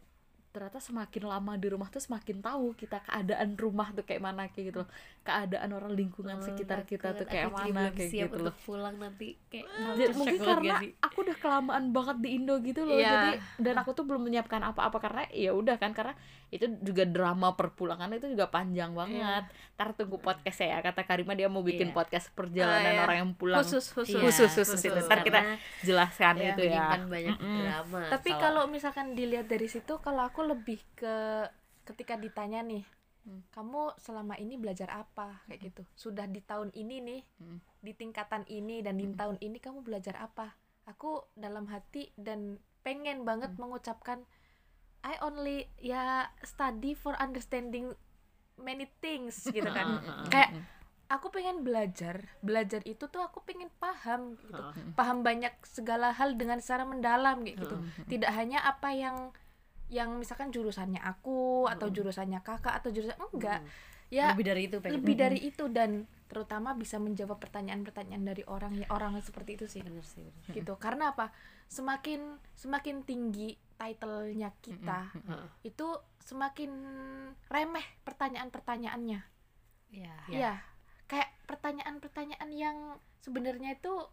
ternyata 0.48 0.80
semakin 0.80 1.22
lama 1.28 1.52
di 1.60 1.68
rumah 1.68 1.88
tuh 1.92 2.00
semakin 2.00 2.40
tahu 2.40 2.72
kita 2.74 3.04
keadaan 3.04 3.54
rumah 3.54 3.92
tuh 3.92 4.02
kayak 4.02 4.22
mana 4.24 4.48
kayak 4.48 4.72
gitu 4.72 4.78
loh. 4.82 4.90
Keadaan 5.22 5.70
orang 5.76 5.92
lingkungan 5.92 6.40
Oh, 6.40 6.44
sekitar 6.44 6.82
kita 6.88 7.12
tuh 7.14 7.26
kayak 7.28 7.52
mana 7.52 7.92
kayak 7.92 8.10
siap 8.10 8.28
gitu 8.32 8.48
loh. 8.48 8.54
pulang 8.64 8.96
nanti 8.96 9.36
kayak 9.52 9.66
Ya, 9.96 10.08
mungkin 10.16 10.40
karena 10.40 10.74
sih? 10.80 10.90
Udah 11.28 11.36
kelamaan 11.36 11.92
banget 11.92 12.16
di 12.18 12.28
Indo 12.34 12.56
gitu 12.58 12.82
loh 12.82 12.96
Iya. 12.96 13.12
jadi 13.12 13.30
dan 13.60 13.74
aku 13.76 13.92
tuh 13.92 14.02
belum 14.02 14.24
menyiapkan 14.24 14.64
apa-apa 14.64 14.96
karena 14.96 15.22
ya 15.28 15.52
udah 15.52 15.76
kan 15.76 15.92
karena 15.92 16.16
itu 16.48 16.64
juga 16.80 17.04
drama 17.04 17.52
perpulangan 17.52 18.08
itu 18.10 18.26
juga 18.26 18.48
panjang 18.48 18.90
banget 18.90 19.44
ntar 19.76 19.92
tunggu 19.92 20.16
podcast 20.16 20.58
ya 20.58 20.80
kata 20.80 21.04
Karima 21.04 21.32
dia 21.32 21.46
mau 21.46 21.60
bikin 21.60 21.92
Iya. 21.92 21.94
podcast 21.94 22.32
perjalanan 22.32 22.80
Ah, 22.82 22.92
iya. 22.92 23.02
orang 23.02 23.16
yang 23.18 23.32
pulang 23.32 23.60
khusus 23.60 23.84
khusus 23.90 24.16
Iya, 24.16 24.24
khusus 24.24 24.50
khusus 24.50 24.80
itu 24.82 24.98
ntar 24.98 25.20
kita 25.20 25.40
jelaskan 25.82 26.34
Iya. 26.34 26.48
itu 26.50 26.62
ya 26.64 26.86
banyak 26.98 27.36
Mm-mm. 27.36 27.60
drama 27.62 28.00
tapi 28.08 28.30
kalau 28.32 28.64
misalkan 28.66 29.12
dilihat 29.12 29.44
dari 29.44 29.68
situ 29.68 30.00
kalau 30.00 30.24
aku 30.24 30.40
lebih 30.42 30.80
ke 30.94 31.44
ketika 31.84 32.16
ditanya 32.16 32.60
nih 32.60 32.84
Hmm. 33.20 33.44
kamu 33.52 33.92
selama 34.00 34.40
ini 34.40 34.56
belajar 34.56 34.88
apa 34.88 35.44
kayak 35.44 35.60
gitu 35.60 35.82
sudah 35.92 36.24
di 36.24 36.40
tahun 36.40 36.72
ini 36.72 36.96
nih 36.98 37.20
Hmm. 37.36 37.60
di 37.78 37.92
tingkatan 37.92 38.48
ini 38.48 38.80
dan 38.80 38.96
di 38.96 39.04
tahun 39.10 39.36
ini 39.38 39.60
kamu 39.60 39.84
belajar 39.84 40.16
apa 40.16 40.56
aku 40.88 41.28
dalam 41.36 41.68
hati 41.68 42.08
dan 42.16 42.56
pengen 42.80 43.28
banget 43.28 43.52
mengucapkan 43.60 44.24
I 45.04 45.20
only 45.22 45.68
ya 45.78 46.32
study 46.42 46.96
for 46.96 47.14
understanding 47.20 47.94
many 48.58 48.90
things 48.98 49.46
gitu 49.46 49.68
kan. 49.68 50.02
Kayak 50.32 50.66
aku 51.08 51.30
pengen 51.30 51.62
belajar 51.62 52.26
belajar 52.42 52.82
itu 52.82 53.06
tuh 53.06 53.22
aku 53.22 53.44
pengen 53.46 53.70
paham 53.78 54.34
gitu. 54.40 54.62
Paham 54.98 55.22
banyak 55.22 55.54
segala 55.62 56.10
hal 56.10 56.34
dengan 56.34 56.58
secara 56.58 56.82
mendalam 56.82 57.46
gitu. 57.46 57.78
Tidak 58.10 58.32
hanya 58.34 58.64
apa 58.66 58.90
yang 58.90 59.30
yang 59.88 60.20
misalkan 60.20 60.52
jurusannya 60.52 61.00
aku 61.00 61.64
atau 61.64 61.88
jurusannya 61.88 62.44
kakak 62.44 62.76
atau 62.76 62.92
jurusan 62.92 63.16
enggak 63.16 63.64
ya 64.08 64.32
lebih 64.32 64.46
dari 64.48 64.62
itu 64.68 64.76
pengen. 64.80 64.94
lebih 65.00 65.14
dari 65.16 65.38
itu 65.44 65.64
dan 65.68 66.08
terutama 66.28 66.76
bisa 66.76 67.00
menjawab 67.00 67.40
pertanyaan-pertanyaan 67.40 68.24
dari 68.24 68.44
orang 68.44 68.76
ya 68.76 68.86
orang 68.92 69.16
seperti 69.24 69.56
itu 69.56 69.66
sih. 69.68 69.80
Bener 69.80 70.04
sih 70.04 70.28
bener. 70.28 70.54
gitu. 70.60 70.72
Karena 70.76 71.16
apa? 71.16 71.32
Semakin 71.68 72.36
semakin 72.56 73.04
tinggi 73.04 73.56
titlenya 73.78 74.52
kita 74.60 75.12
itu 75.64 75.88
semakin 76.20 76.70
remeh 77.48 77.86
pertanyaan-pertanyaannya. 78.04 79.20
Iya. 79.88 80.16
ya 80.28 80.52
kayak 81.08 81.32
pertanyaan-pertanyaan 81.48 82.50
yang 82.52 83.00
sebenarnya 83.24 83.80
itu 83.80 84.04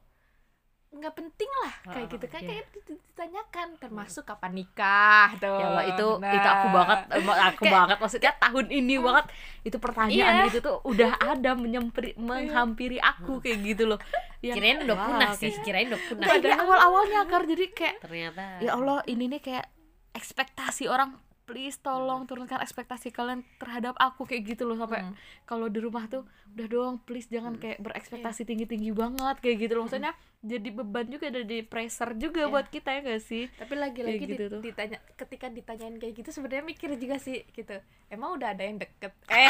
nggak 0.92 1.14
penting 1.14 1.52
lah 1.60 1.74
kayak 1.88 2.08
gitu. 2.08 2.26
Kan 2.26 2.40
iya. 2.40 2.50
kayak 2.50 2.66
dit- 2.70 2.88
ditanyakan 2.88 3.68
termasuk 3.78 4.24
kapan 4.24 4.52
nikah 4.54 5.30
tuh. 5.36 5.56
Ya 5.56 5.66
Allah 5.68 5.86
itu 5.86 6.08
Nah. 6.18 6.32
itu 6.32 6.48
aku 6.48 6.68
banget 6.70 7.00
emang 7.14 7.38
aku 7.42 7.62
Kayak- 7.62 7.76
banget 7.76 7.98
maksudnya 7.98 8.32
tahun 8.38 8.66
ini 8.70 8.96
banget 8.98 9.26
itu 9.64 9.78
pertanyaan 9.78 10.34
Iya. 10.38 10.46
itu 10.48 10.60
tuh 10.60 10.78
udah 10.84 11.12
ada 11.18 11.52
menyemperi 11.54 12.12
menghampiri 12.16 12.98
aku 12.98 13.40
kayak 13.40 13.60
gitu 13.66 13.84
loh. 13.86 14.00
Yang, 14.40 14.56
kirain 14.56 14.78
udah 14.84 14.96
wah, 14.96 15.06
punah 15.06 15.30
sih 15.34 15.52
kirain 15.60 15.88
udah 15.88 16.02
punah. 16.06 16.22
Nah, 16.24 16.38
iya, 16.38 16.56
awal-awalnya 16.56 17.22
kar 17.26 17.44
jadi 17.44 17.66
kayak 17.68 17.96
ternyata. 18.00 18.44
Ya 18.60 18.72
Allah 18.72 19.02
ini 19.06 19.26
nih 19.28 19.42
kayak 19.42 19.66
ekspektasi 20.14 20.86
orang 20.86 21.18
please 21.46 21.78
tolong 21.78 22.26
turunkan 22.26 22.58
ekspektasi 22.58 23.12
kalian 23.12 23.46
terhadap 23.58 23.94
aku 23.96 24.26
kayak 24.26 24.48
gitu 24.48 24.66
loh 24.66 24.74
sampai 24.76 25.02
Hmm. 25.04 25.14
kalau 25.46 25.68
di 25.68 25.78
rumah 25.78 26.06
tuh 26.08 26.26
udah 26.50 26.68
doang 26.68 26.96
please 27.00 27.28
jangan 27.28 27.54
kayak 27.56 27.78
berekspektasi 27.80 28.42
tinggi 28.44 28.66
tinggi 28.66 28.90
banget 28.92 29.38
kayak 29.40 29.58
gitu 29.60 29.74
loh. 29.76 29.86
Maksudnya 29.86 30.18
jadi 30.46 30.70
beban 30.72 31.06
juga 31.08 31.28
jadi 31.28 31.58
pressure 31.62 32.14
juga 32.16 32.40
Iya. 32.40 32.48
buat 32.48 32.68
kita 32.68 32.90
ya 32.92 33.00
gak 33.04 33.24
sih? 33.24 33.50
Tapi 33.52 33.74
lagi-lagi 33.76 34.22
gitu 34.22 34.46
di- 34.54 34.70
ditanya 34.70 34.98
ketika 35.16 35.50
ditanyain 35.50 35.96
kayak 35.96 36.14
gitu 36.16 36.30
sebenarnya 36.32 36.62
mikir 36.64 36.94
juga 36.94 37.18
sih 37.18 37.42
gitu. 37.48 37.74
Emang 38.08 38.34
udah 38.34 38.52
ada 38.52 38.62
yang 38.62 38.78
deket? 38.78 39.10
Eh. 39.28 39.50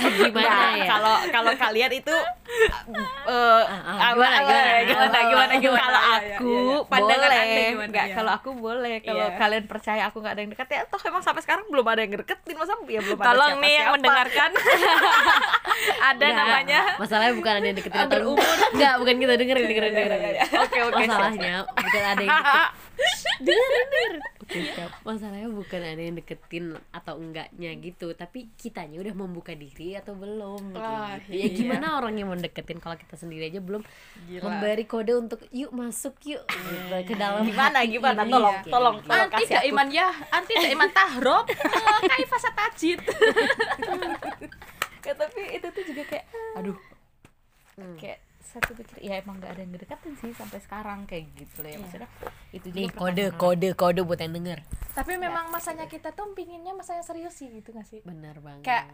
Gimana 0.00 0.48
Nah, 0.48 0.70
ya? 0.74 0.86
kalau 0.86 1.14
kalau 1.28 1.52
kalian 1.54 1.92
itu 1.92 2.16
ah, 3.24 3.62
apa- 4.02 4.12
gimana, 4.12 4.38
gimana, 4.40 4.78
gimana, 4.82 5.18
gimana, 5.20 5.54
gimana? 5.56 5.80
kalau 5.80 6.00
Ya, 6.00 6.18
ya, 6.20 6.36
aku 6.36 6.50
ya, 6.50 6.60
ya. 6.60 6.88
Pandangan 6.90 7.28
boleh. 7.30 7.68
Gimana, 7.70 7.86
nggak 7.86 8.06
ya? 8.06 8.14
kalau 8.14 8.32
aku 8.32 8.50
boleh. 8.56 8.94
Kalau 9.00 9.26
Iya. 9.26 9.36
kalian 9.36 9.64
percaya 9.66 10.02
aku 10.04 10.16
nggak 10.18 10.32
ada 10.32 10.40
yang 10.40 10.50
dekat 10.50 10.68
ya 10.68 10.82
toh 10.84 11.00
emang 11.02 11.20
sampai 11.20 11.42
sekarang 11.42 11.64
belum 11.68 11.86
ada 11.86 12.00
yang 12.00 12.12
deketin 12.16 12.56
masa 12.56 12.74
ya 12.84 13.00
belum 13.00 13.18
ada 13.18 13.26
tolong 13.26 13.54
nih 13.60 13.72
yang 13.76 13.88
mendengarkan. 13.94 14.50
Ada 15.80 16.26
namanya. 16.34 16.80
masalahnya 16.96 17.32
bukan 17.32 17.52
ada 17.54 17.66
yang 17.66 17.72
deketin 17.74 18.00
atau 18.02 18.18
umur 18.26 18.44
enggak 18.80 18.94
bukan 18.96 19.14
gitu 19.20 19.32
dengerin 19.36 19.64
dengerin 19.68 19.92
dengerin 19.92 20.36
oke 20.56 20.78
oke 20.88 21.00
masalahnya 21.04 21.54
bukan 21.68 22.02
ada 22.08 22.22
yang 22.24 22.40
dengerin 22.40 22.70
dengerin 23.46 24.20
Oke, 24.50 24.66
siap. 24.66 24.90
masalahnya 25.06 25.46
bukan 25.46 25.78
ada 25.78 26.02
yang 26.02 26.18
deketin 26.18 26.74
atau 26.90 27.14
enggaknya 27.22 27.70
gitu 27.78 28.10
tapi 28.18 28.50
kitanya 28.58 28.98
udah 28.98 29.14
membuka 29.14 29.54
diri 29.54 29.94
atau 29.94 30.18
belum? 30.18 30.74
Wah, 30.74 31.22
gitu. 31.22 31.38
ya 31.38 31.46
iya. 31.46 31.54
gimana 31.54 31.94
orang 32.02 32.18
yang 32.18 32.26
mau 32.26 32.34
deketin 32.34 32.82
kalau 32.82 32.98
kita 32.98 33.14
sendiri 33.14 33.46
aja 33.46 33.62
belum 33.62 33.78
Gila. 34.26 34.42
memberi 34.42 34.90
kode 34.90 35.14
untuk 35.14 35.46
yuk 35.54 35.70
masuk 35.70 36.18
yuk 36.26 36.42
gitu, 36.50 36.98
ke 37.06 37.14
dalam 37.14 37.46
gimana 37.46 37.78
hati 37.78 37.94
gimana? 37.94 38.26
ini. 38.26 38.32
tolong 38.34 38.56
tolong 38.66 38.96
tolong 39.06 39.30
anti 39.30 39.46
kasih 39.46 39.54
aku. 39.62 39.70
Iman 39.70 39.88
ya 39.94 40.08
anti 40.34 40.52
iman 40.58 40.90
tahrob 40.90 41.46
eh, 41.46 42.00
kaifa 42.10 42.36
satajid 42.42 42.98
ya, 45.06 45.12
tapi 45.14 45.40
itu 45.62 45.66
tuh 45.70 45.82
juga 45.94 46.02
kayak 46.10 46.26
aduh. 46.58 46.78
Hmm. 47.78 47.94
kayak 48.02 48.18
satu 48.50 48.74
pikir 48.74 48.98
ya 48.98 49.22
emang 49.22 49.38
gak 49.38 49.54
ada 49.54 49.62
yang 49.62 49.72
deketin 49.78 50.14
sih 50.18 50.34
sampai 50.34 50.58
sekarang 50.58 51.06
kayak 51.06 51.30
gitu 51.38 51.62
loh 51.62 51.70
ya. 51.70 51.78
Maksudnya 51.78 52.10
itu 52.50 52.66
juga 52.74 52.82
nih 52.82 52.90
kode 52.90 53.24
kode 53.38 53.68
kode 53.78 54.00
buat 54.02 54.18
yang 54.18 54.34
denger. 54.34 54.58
Tapi 54.90 55.12
memang 55.14 55.54
masanya 55.54 55.86
kita 55.86 56.10
tuh 56.10 56.34
pinginnya 56.34 56.74
masa 56.74 56.98
yang 56.98 57.06
serius 57.06 57.38
sih 57.38 57.46
gitu 57.48 57.70
gak 57.70 57.86
sih? 57.86 58.02
Benar 58.02 58.42
banget. 58.42 58.66
Kayak, 58.66 58.84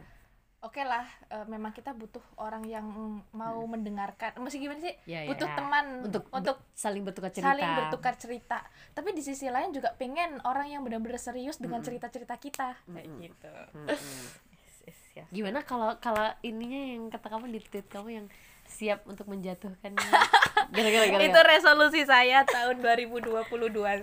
oke 0.60 0.82
lah 0.84 1.08
eh, 1.32 1.46
memang 1.48 1.72
kita 1.72 1.96
butuh 1.96 2.20
orang 2.36 2.68
yang 2.68 2.84
mau 3.32 3.58
mendengarkan. 3.64 4.36
Mesti 4.36 4.60
gimana 4.60 4.80
sih? 4.84 4.94
Ya, 5.08 5.24
ya. 5.24 5.32
butuh 5.32 5.48
teman 5.48 6.04
untuk 6.04 6.28
untuk 6.28 6.56
saling 6.76 7.00
bertukar 7.00 7.32
cerita. 7.32 7.48
saling 7.56 7.70
bertukar 7.80 8.14
cerita. 8.20 8.58
Tapi 8.92 9.16
di 9.16 9.22
sisi 9.24 9.48
lain 9.48 9.72
juga 9.72 9.96
pengen 9.96 10.36
orang 10.44 10.68
yang 10.68 10.84
benar-benar 10.84 11.16
serius 11.16 11.56
dengan 11.56 11.80
cerita-cerita 11.80 12.36
kita 12.36 12.76
kayak 12.92 13.08
gitu. 13.24 13.52
Yes, 14.56 14.76
yes, 14.86 15.00
yes. 15.18 15.28
gimana 15.34 15.66
kalau 15.66 15.98
kalau 15.98 16.30
ininya 16.46 16.94
yang 16.94 17.02
kata 17.10 17.26
kamu 17.26 17.50
di 17.50 17.60
tweet 17.64 17.86
kamu 17.90 18.08
yang 18.22 18.26
siap 18.66 19.06
untuk 19.06 19.30
menjatuhkan 19.30 19.94
gara 20.74 21.22
itu 21.22 21.40
resolusi 21.46 22.02
saya 22.04 22.42
tahun 22.44 22.82
2022 22.82 23.46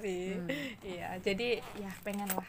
sih. 0.02 0.40
Iya 0.82 1.20
jadi 1.22 1.60
ya 1.78 1.92
pengen 2.02 2.30
lah. 2.32 2.48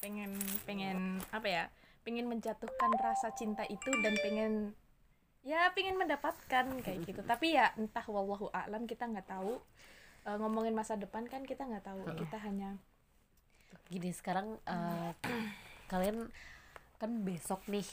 Pengen 0.00 0.36
pengen 0.64 1.20
apa 1.30 1.46
ya 1.48 1.64
pengen 2.04 2.28
menjatuhkan 2.28 2.90
rasa 3.00 3.32
cinta 3.32 3.64
itu 3.68 3.88
dan 4.04 4.16
pengen 4.20 4.72
ya 5.44 5.70
pengen 5.72 6.00
mendapatkan 6.00 6.64
kayak 6.84 6.98
gitu. 7.04 7.20
Tapi 7.24 7.56
ya 7.56 7.70
entah 7.76 8.04
wallahu 8.08 8.48
a'lam 8.52 8.88
kita 8.88 9.08
nggak 9.08 9.28
tahu. 9.28 9.60
Eh, 10.24 10.36
ngomongin 10.40 10.72
masa 10.72 10.96
depan 10.96 11.28
kan 11.28 11.44
kita 11.44 11.68
nggak 11.68 11.84
tahu. 11.84 12.00
Kita 12.16 12.40
hanya 12.40 12.80
gini 13.88 14.10
sekarang 14.10 14.56
eh, 14.64 15.12
kalian 15.92 16.32
kan 16.96 17.10
besok 17.20 17.60
nih 17.68 17.84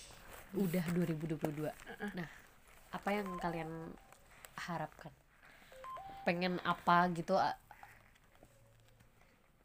udah 0.56 0.84
2022 0.96 1.68
nah 2.16 2.30
apa 2.92 3.10
yang 3.12 3.28
kalian 3.40 3.72
harapkan? 4.58 5.12
Pengen 6.22 6.60
apa 6.62 7.10
gitu 7.12 7.34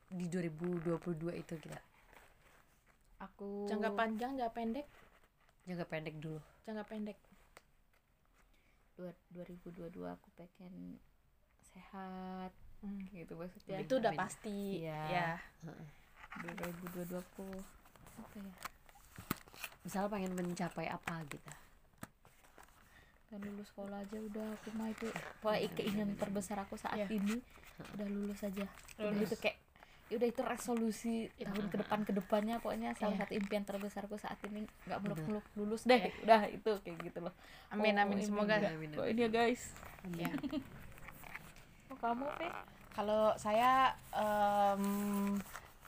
di 0.07 0.31
2022 0.31 1.35
itu 1.35 1.55
kita 1.59 1.83
aku 3.19 3.67
jangka 3.67 3.91
panjang 3.93 4.39
jangka 4.39 4.55
pendek? 4.55 4.87
Jangka 5.67 5.85
pendek 5.89 6.15
dulu. 6.23 6.41
Jangka 6.63 6.85
pendek. 6.87 7.19
Dua- 8.97 9.19
2022 9.35 10.09
aku 10.09 10.29
pengen 10.37 10.97
sehat 11.61 12.53
Hmm. 12.81 13.03
gitu 13.11 13.35
maksudnya. 13.35 13.81
Itu 13.83 13.99
udah 13.99 14.13
pasti. 14.15 14.85
Iya. 14.85 15.01
ya 15.09 15.29
2022 16.45 17.19
aku 17.19 17.45
apa 18.21 18.37
ya? 18.37 18.55
Misalnya 19.83 20.09
pengen 20.13 20.33
mencapai 20.37 20.87
apa 20.87 21.25
gitu 21.27 21.51
kan 23.27 23.41
lulus 23.41 23.67
sekolah 23.69 23.99
aja 24.01 24.19
udah 24.21 24.47
aku 24.55 24.69
mah 24.73 24.89
itu 24.89 25.07
pokoknya 25.41 25.69
keinginan 25.73 26.11
terbesar 26.15 26.57
aku 26.59 26.75
saat 26.75 26.95
Iya. 26.97 27.07
ini 27.13 27.37
udah 27.93 28.07
lulus 28.07 28.41
aja 28.41 28.65
udah 28.97 29.11
Lulus. 29.11 29.29
itu 29.29 29.37
kayak 29.41 29.59
ya 30.07 30.15
udah 30.15 30.29
itu 30.29 30.41
resolusi 30.41 31.15
tahun 31.37 31.67
ke 31.67 31.77
depan 31.77 32.01
ke 32.01 32.13
depannya 32.13 32.57
pokoknya 32.57 32.95
salah 32.95 33.13
Iya. 33.13 33.21
satu 33.21 33.33
impian 33.35 33.63
terbesarku 33.63 34.15
saat 34.17 34.39
ini 34.45 34.63
nggak 34.87 34.99
muluk-muluk 35.01 35.43
lulus 35.55 35.83
deh 35.83 35.99
udah 36.23 36.47
itu 36.47 36.71
kayak 36.81 36.97
gitu 37.03 37.19
loh 37.21 37.35
amin 37.69 37.95
Oh, 37.95 38.03
amin 38.05 38.19
semoga. 38.21 38.55
Amin, 38.63 38.95
Oh, 38.95 39.03
amin. 39.03 39.11
ini 39.11 39.21
ya 39.21 39.29
guys 39.29 39.63
ya 40.23 40.31
oh, 41.89 41.99
kamu 41.99 42.27
Pe? 42.37 42.47
kalau 42.93 43.35
saya 43.37 43.91
em, 44.09 45.35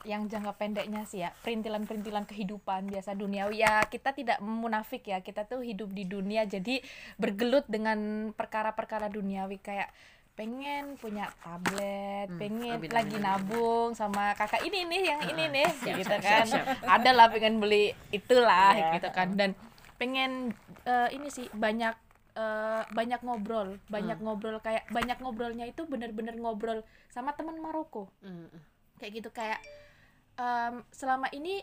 yang 0.03 0.25
jangka 0.25 0.55
pendeknya 0.55 1.03
sih 1.03 1.19
ya 1.19 1.35
perintilan-perintilan 1.43 2.23
kehidupan 2.23 2.87
biasa 2.87 3.13
duniawi. 3.13 3.59
Ya 3.59 3.83
kita 3.83 4.11
tidak 4.11 4.39
munafik 4.39 5.03
ya 5.03 5.19
kita 5.19 5.43
tuh 5.43 5.59
hidup 5.59 5.91
di 5.91 6.03
dunia 6.03 6.43
jadi 6.43 6.79
bergelut 7.15 7.67
dengan 7.67 7.99
perkara-perkara 8.31 9.07
duniawi. 9.07 9.59
Kayak 9.59 9.91
pengen 10.33 10.95
punya 10.95 11.27
tablet, 11.43 12.31
Hmm, 12.31 12.39
pengen 12.39 12.79
amin, 12.79 12.87
lagi 12.89 13.19
amin, 13.19 13.27
amin. 13.27 13.43
nabung 13.43 13.89
sama 13.91 14.31
kakak 14.33 14.63
ini 14.63 14.87
nih 14.87 15.01
yang 15.11 15.21
ini 15.27 15.43
nih 15.51 15.67
siap, 15.75 15.97
gitu 15.99 16.15
siap, 16.15 16.23
kan. 16.23 16.45
siap, 16.47 16.65
ada 16.79 17.11
lah 17.11 17.27
pengen 17.27 17.59
beli 17.59 17.91
itulah 18.09 18.71
Iya. 18.71 18.95
gitu 18.95 19.09
kan. 19.11 19.35
dan 19.35 19.51
pengen 19.99 20.55
eh, 20.87 21.11
ini 21.11 21.27
sih 21.27 21.43
banyak 21.51 21.91
eh, 22.39 22.83
banyak 22.87 23.19
ngobrol 23.19 23.83
banyak 23.91 24.15
Hmm. 24.15 24.31
ngobrol 24.31 24.63
kayak 24.63 24.87
banyak 24.87 25.19
ngobrolnya 25.19 25.67
itu 25.67 25.83
bener-bener 25.83 26.39
ngobrol 26.39 26.87
sama 27.11 27.35
teman 27.35 27.59
Maroko. 27.59 28.07
Mm, 28.23 28.47
kayak 28.95 29.11
gitu 29.19 29.29
kayak 29.29 29.59
em, 30.39 30.81
selama 30.95 31.27
ini 31.35 31.59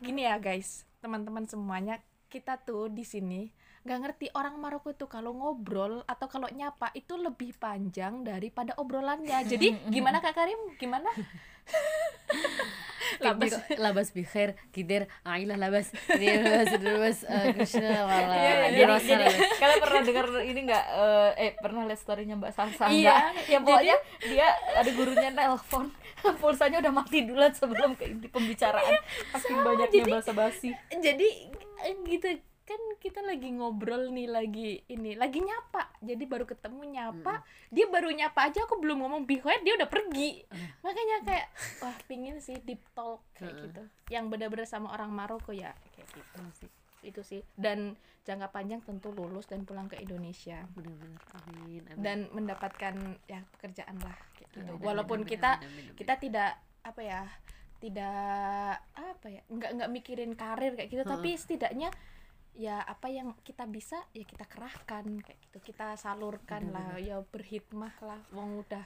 gini 0.00 0.24
ya 0.24 0.40
guys. 0.40 0.88
Teman-teman 1.04 1.44
semuanya 1.44 2.00
kita 2.32 2.56
tuh 2.56 2.88
di 2.88 3.04
sini 3.04 3.52
nggak 3.80 4.00
ngerti 4.00 4.26
orang 4.36 4.60
Maroko 4.60 4.92
tuh 4.92 5.08
kalau 5.08 5.32
ngobrol 5.32 6.04
atau 6.04 6.28
kalau 6.28 6.48
nyapa 6.52 6.92
itu 6.92 7.16
lebih 7.16 7.56
panjang 7.56 8.24
daripada 8.24 8.76
obrolannya. 8.80 9.44
Jadi 9.44 9.76
gimana 9.94 10.24
kak 10.24 10.36
Karim? 10.36 10.76
Gimana 10.76 11.08
labas. 13.26 13.52
Labas 13.76 14.08
bikhair 14.14 14.58
kider 14.70 15.06
ailah 15.26 15.56
labas. 15.56 15.90
Ini 16.10 16.40
labas 16.42 16.68
labas 16.80 17.18
eh, 17.26 17.46
Krishna 17.56 17.90
wala 18.08 18.34
Iya, 18.34 18.52
iya, 18.52 18.66
jadi, 18.70 18.82
Rosa, 18.86 19.06
jadi 19.06 19.24
labas. 19.26 19.40
kalian 19.60 19.78
pernah 19.80 20.00
dengar 20.06 20.26
ini 20.42 20.60
nggak? 20.68 20.84
Eh, 20.90 21.30
eh 21.38 21.50
pernah 21.58 21.82
lihat 21.86 22.00
storynya 22.00 22.34
Mbak 22.38 22.52
Salsa 22.52 22.84
Iya, 22.90 23.14
nggak? 23.14 23.22
ya 23.50 23.58
pokoknya 23.62 23.96
dia 24.28 24.46
ada 24.76 24.90
gurunya 24.94 25.30
nelpon. 25.32 25.86
Pulsanya 26.42 26.78
udah 26.84 26.92
mati 26.92 27.24
duluan 27.24 27.52
sebelum 27.56 27.96
ke 27.96 28.04
inti 28.12 28.28
pembicaraan. 28.28 29.00
Saking 29.32 29.58
banyaknya 29.64 30.04
basa-basi. 30.20 30.70
jadi 31.00 31.28
eh, 31.80 31.94
gitu 32.04 32.49
kan 32.70 32.82
kita 33.02 33.18
lagi 33.26 33.50
ngobrol 33.50 34.14
nih 34.14 34.30
lagi 34.30 34.70
ini 34.86 35.18
lagi 35.18 35.42
nyapa. 35.42 35.90
Jadi 35.98 36.22
baru 36.22 36.46
ketemu 36.46 36.86
nyapa 36.86 37.42
dia 37.74 37.90
baru 37.90 38.14
nyapa 38.14 38.46
aja 38.46 38.62
aku 38.62 38.78
belum 38.78 39.02
ngomong. 39.02 39.26
Bihoet 39.26 39.66
dia 39.66 39.74
udah 39.74 39.90
pergi. 39.90 40.46
Makanya 40.86 41.16
kayak 41.26 41.46
wah 41.82 41.96
pingin 42.06 42.38
sih 42.38 42.54
deep 42.62 42.78
talk 42.94 43.18
kayak 43.34 43.58
Heeh. 43.58 43.64
gitu. 43.66 43.82
Yang 44.14 44.24
benar-benar 44.30 44.66
sama 44.70 44.94
orang 44.94 45.10
Maroko 45.10 45.50
ya 45.50 45.74
kayak 45.98 46.08
gitu 46.14 46.40
sih. 46.62 46.70
itu 47.00 47.20
sih. 47.26 47.40
Dan 47.58 47.98
jangka 48.22 48.52
panjang 48.54 48.84
tentu 48.84 49.10
lulus 49.10 49.50
dan 49.50 49.66
pulang 49.66 49.90
ke 49.90 49.98
Indonesia. 49.98 50.62
Benar-benar 50.70 51.22
amin 51.42 51.82
amin. 51.90 51.98
Dan 51.98 52.18
mendapatkan 52.30 52.94
ya 53.26 53.42
pekerjaan 53.58 53.98
lah 53.98 54.14
kayak 54.38 54.46
gitu. 54.54 54.62
Amin, 54.62 54.78
walaupun 54.78 55.26
amin, 55.26 55.30
kita 55.32 55.58
amin, 55.58 55.66
amin, 55.66 55.82
amin. 55.90 55.96
kita 55.98 56.14
tidak 56.22 56.50
apa 56.86 57.00
ya 57.02 57.22
tidak 57.80 58.76
apa 58.92 59.26
ya 59.32 59.40
nggak 59.48 59.70
nggak 59.80 59.90
mikirin 59.90 60.32
karir 60.36 60.78
kayak 60.78 60.92
gitu. 60.92 61.02
Heeh. 61.02 61.12
tapi 61.18 61.30
setidaknya 61.34 61.90
ya 62.60 62.84
apa 62.84 63.08
yang 63.08 63.32
kita 63.40 63.64
bisa 63.64 63.96
ya 64.12 64.28
kita 64.28 64.44
kerahkan 64.44 65.24
kayak 65.24 65.38
gitu. 65.48 65.72
Kita 65.72 65.96
salurkan 65.96 66.68
lah 66.68 67.00
ya 67.00 67.24
berhikmah 67.24 67.96
lah. 68.04 68.20
Wong 68.36 68.60
udah 68.60 68.84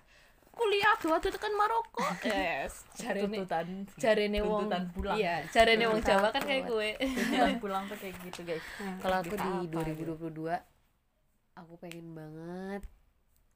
kuliah 0.55 0.95
tuh 1.03 1.11
waktu 1.11 1.35
itu 1.35 1.41
kan 1.43 1.51
Maroko. 1.59 2.07
Yes. 2.23 2.87
Jarene 2.95 3.43
tuntutan. 3.43 3.67
jarene 3.99 4.41
wong 4.47 4.71
tuntutan 4.71 4.85
pulang. 4.95 5.17
iya 5.19 5.43
jarene 5.51 5.85
wong 5.91 6.01
Jawa 6.07 6.31
kan 6.31 6.43
kayak 6.47 6.71
pulang. 6.71 6.95
gue. 6.95 7.03
tuntutan 7.03 7.59
pulang 7.59 7.83
tuh 7.91 7.99
kayak 7.99 8.15
gitu 8.23 8.41
guys. 8.47 8.65
Kalau 9.03 9.17
aku 9.19 9.35
Kita 9.35 9.43
di 9.43 9.51
apa 9.51 9.91
gitu? 9.91 10.15
2022 10.31 11.59
aku 11.59 11.73
pengen 11.83 12.07
banget 12.15 12.83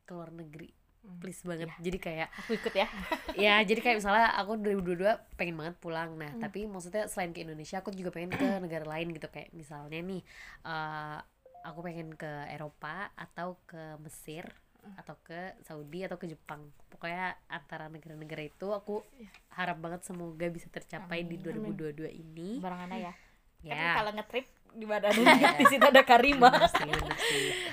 keluar 0.02 0.30
negeri. 0.34 0.70
Hmm. 0.74 0.87
Please 1.18 1.40
banget. 1.42 1.68
Jadi 1.78 1.98
kayak 1.98 2.28
aku 2.36 2.54
ikut 2.54 2.74
ya. 2.74 2.86
Ya 3.38 3.54
jadi 3.62 3.78
kayak 3.78 3.96
misalnya 3.98 4.28
aku 4.34 4.56
2022 4.56 5.04
pengen 5.34 5.54
banget 5.54 5.74
pulang. 5.78 6.14
Nah 6.14 6.34
Hmm. 6.34 6.40
tapi 6.40 6.64
maksudnya 6.64 7.06
selain 7.06 7.30
ke 7.30 7.40
Indonesia 7.40 7.78
aku 7.78 7.90
juga 7.90 8.10
pengen 8.10 8.30
ke 8.30 8.38
negara 8.64 8.84
lain 8.84 9.12
gitu. 9.12 9.26
Kayak 9.26 9.50
misalnya 9.52 9.98
nih 9.98 10.22
eh, 10.62 11.18
aku 11.60 11.78
pengen 11.80 12.12
ke 12.12 12.28
Eropa 12.48 13.10
atau 13.14 13.56
ke 13.64 13.96
Mesir 13.98 14.46
Hmm. 14.78 14.94
atau 14.94 15.18
ke 15.20 15.34
Saudi 15.62 16.06
atau 16.06 16.14
ke 16.14 16.24
Jepang. 16.24 16.62
Pokoknya 16.88 17.34
antara 17.46 17.86
negara-negara 17.86 18.46
itu 18.46 18.70
aku 18.70 19.02
Iya. 19.12 19.26
harap 19.52 19.82
banget 19.82 20.06
semoga 20.06 20.46
bisa 20.46 20.70
tercapai 20.70 21.22
di 21.22 21.34
Amin. 21.36 21.74
2022 21.74 22.06
ini. 22.08 22.62
Barengan 22.62 22.94
ya 22.94 23.10
ya 23.58 23.74
kan 23.74 23.94
kalau 23.98 24.10
ngetrip 24.14 24.46
di 24.70 24.86
mana 24.86 25.10
di 25.58 25.64
situ 25.66 25.82
ada 25.82 26.06
Karima. 26.06 26.46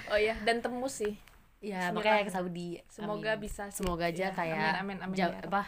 Oh 0.10 0.18
ya 0.18 0.34
dan 0.42 0.58
temu 0.60 0.90
sih 0.90 1.14
ya 1.66 1.90
makanya 1.90 2.22
ke 2.22 2.32
Saudi 2.32 2.78
semoga 2.88 3.32
Amin. 3.32 3.42
bisa 3.42 3.64
sih. 3.68 3.76
semoga 3.76 4.06
aja 4.06 4.26
Ya, 4.26 4.32
kayak 4.32 4.58
amin 4.78 4.78
amin 4.78 4.98
amin 5.04 5.16
jam- 5.16 5.34
ya 5.34 5.42
apa 5.44 5.62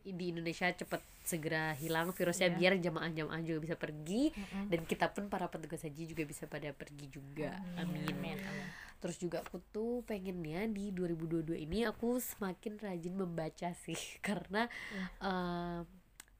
di 0.00 0.26
Indonesia 0.28 0.66
cepet 0.66 0.96
segera 1.22 1.74
hilang 1.74 2.10
virusnya 2.10 2.48
Iya. 2.48 2.56
biar 2.56 2.72
jamaah-jamaah 2.80 3.40
juga 3.40 3.58
bisa 3.60 3.76
pergi 3.76 4.30
Mm-mm. 4.30 4.66
dan 4.68 4.80
kita 4.84 5.06
pun 5.08 5.26
para 5.26 5.46
petugas 5.46 5.82
haji 5.82 6.08
juga 6.08 6.24
bisa 6.24 6.46
pada 6.46 6.72
pergi 6.72 7.06
juga 7.08 7.58
amin, 7.76 8.08
Amin, 8.08 8.38
amin. 8.38 8.68
terus 8.96 9.18
juga 9.18 9.40
aku 9.40 9.60
tuh 9.66 10.00
pengennya 10.02 10.64
di 10.66 10.88
2022 10.90 11.54
ini 11.60 11.84
aku 11.84 12.16
semakin 12.16 12.78
rajin 12.78 13.14
membaca 13.14 13.68
sih 13.76 13.98
karena 14.26 14.66
Iya. 14.88 15.04
em, 15.20 15.80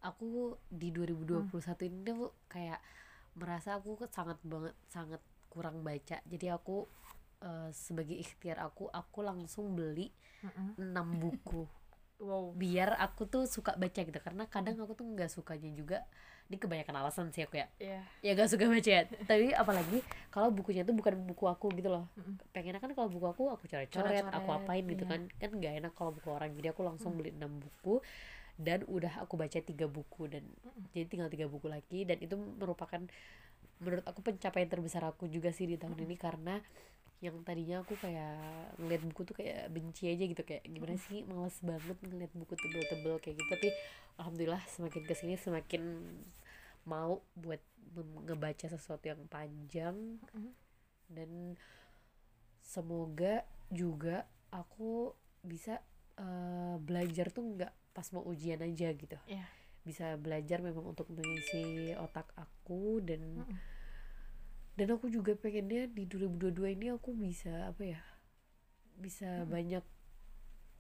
aku 0.01 0.29
di 0.67 0.89
2021 0.89 1.53
ini 1.85 1.99
tuh 2.03 2.33
kayak 2.47 2.81
merasa 3.33 3.77
aku 3.77 4.01
sangat 4.09 4.41
banget 4.43 4.73
sangat 4.87 5.21
kurang 5.47 5.83
baca 5.83 6.19
jadi 6.25 6.57
aku 6.57 6.89
eh, 7.41 7.71
sebagai 7.73 8.17
ikhtiar 8.17 8.61
aku 8.61 8.89
aku 8.89 9.25
langsung 9.25 9.75
beli 9.77 10.13
Mm-mm. 10.45 10.77
6 10.81 10.95
buku. 11.23 11.65
Wow. 12.21 12.53
Biar 12.53 13.01
aku 13.01 13.25
tuh 13.25 13.49
suka 13.49 13.73
baca 13.81 14.01
gitu 14.05 14.21
karena 14.21 14.45
kadang 14.45 14.77
aku 14.77 14.93
tuh 14.93 15.09
nggak 15.09 15.33
sukanya 15.33 15.73
juga 15.73 16.05
ini 16.51 16.59
kebanyakan 16.59 17.07
alasan 17.07 17.31
sih 17.31 17.47
aku 17.47 17.63
ya. 17.63 17.71
Ya 17.79 18.03
ya 18.27 18.35
gak 18.35 18.51
suka 18.51 18.67
baca 18.67 18.91
ya. 18.91 19.07
Tapi 19.31 19.55
apalagi 19.55 20.03
kalau 20.35 20.51
bukunya 20.51 20.83
tuh 20.83 20.99
bukan 20.99 21.15
buku 21.23 21.47
aku 21.47 21.71
gitu 21.79 21.89
loh. 21.95 22.11
Mm-mm. 22.19 22.43
pengennya 22.51 22.83
kan 22.83 22.91
kalau 22.91 23.07
buku 23.07 23.31
aku 23.31 23.55
aku 23.55 23.71
coret-coret 23.71 24.27
aku 24.27 24.51
apain 24.51 24.83
gitu 24.83 25.07
iya. 25.07 25.13
kan. 25.15 25.21
Kan 25.39 25.51
nggak 25.55 25.73
enak 25.79 25.93
kalau 25.95 26.11
buku 26.11 26.29
orang. 26.35 26.51
Jadi 26.59 26.75
aku 26.75 26.83
langsung 26.83 27.15
beli 27.15 27.31
enam 27.31 27.63
buku 27.63 28.03
dan 28.59 28.83
udah 28.91 29.23
aku 29.25 29.39
baca 29.41 29.57
tiga 29.63 29.87
buku 29.89 30.29
dan 30.29 30.45
jadi 30.91 31.07
tinggal 31.07 31.31
tiga 31.31 31.47
buku 31.47 31.71
lagi. 31.71 32.03
Dan 32.03 32.19
itu 32.19 32.35
merupakan 32.35 32.99
menurut 33.81 34.05
aku 34.05 34.21
pencapaian 34.21 34.67
terbesar 34.67 35.07
aku 35.07 35.31
juga 35.31 35.55
sih 35.55 35.71
di 35.71 35.79
tahun 35.79 36.03
ini 36.03 36.19
karena 36.19 36.59
yang 37.21 37.37
tadinya 37.45 37.85
aku 37.85 37.93
kayak 37.95 38.41
ngeliat 38.81 39.03
buku 39.05 39.21
tuh 39.23 39.37
kayak 39.37 39.69
benci 39.69 40.09
aja 40.09 40.25
gitu 40.25 40.41
kayak 40.41 40.65
gimana 40.65 40.97
sih 40.99 41.21
males 41.23 41.53
banget 41.61 42.01
ngeliat 42.01 42.33
buku 42.33 42.57
tebel-tebel 42.57 43.21
kayak 43.21 43.37
gitu 43.37 43.49
tapi 43.51 43.69
alhamdulillah 44.17 44.63
semakin 44.67 45.03
ke 45.05 45.13
sini 45.13 45.37
semakin 45.37 45.83
mau 46.83 47.21
buat 47.37 47.61
ngebaca 48.25 48.67
sesuatu 48.67 49.05
yang 49.05 49.21
panjang 49.29 50.17
Mhm. 50.33 50.51
dan 51.11 51.31
semoga 52.63 53.45
juga 53.69 54.25
aku 54.49 55.13
bisa 55.43 55.79
eh, 56.17 56.77
belajar 56.79 57.29
tuh 57.29 57.45
nggak 57.47 57.73
pas 57.93 58.05
mau 58.13 58.25
ujian 58.25 58.61
aja 58.61 58.93
gitu 58.93 59.17
Iya. 59.25 59.45
bisa 59.81 60.17
belajar 60.17 60.61
memang 60.61 60.85
untuk 60.87 61.09
mengisi 61.09 61.91
otak 61.97 62.29
aku 62.35 63.01
dan 63.01 63.41
Mm-mm. 63.41 63.57
Dan 64.81 64.97
aku 64.97 65.13
juga 65.13 65.37
pengennya 65.37 65.85
di 65.93 66.09
2022 66.09 66.73
ini 66.77 66.87
aku 66.97 67.13
bisa 67.13 67.69
apa 67.69 67.85
ya 67.85 68.01
bisa 68.97 69.45
banyak 69.45 69.85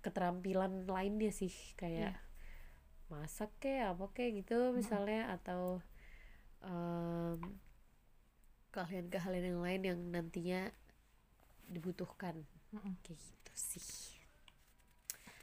keterampilan 0.00 0.88
lainnya 0.88 1.28
sih 1.32 1.52
kayak 1.76 2.16
Iya. 2.16 2.28
masak 3.12 3.50
kayak 3.60 3.92
apa 3.98 4.06
kayak 4.16 4.32
gitu 4.46 4.72
misalnya 4.72 5.28
atau 5.36 5.84
em, 6.64 7.60
keahlian-keahlian 8.70 9.46
yang 9.52 9.60
lain 9.60 9.82
yang 9.84 10.00
nantinya 10.14 10.60
dibutuhkan 11.68 12.46
Mm-mm. 12.72 12.94
kayak 13.04 13.18
gitu 13.20 13.52
sih 13.54 14.09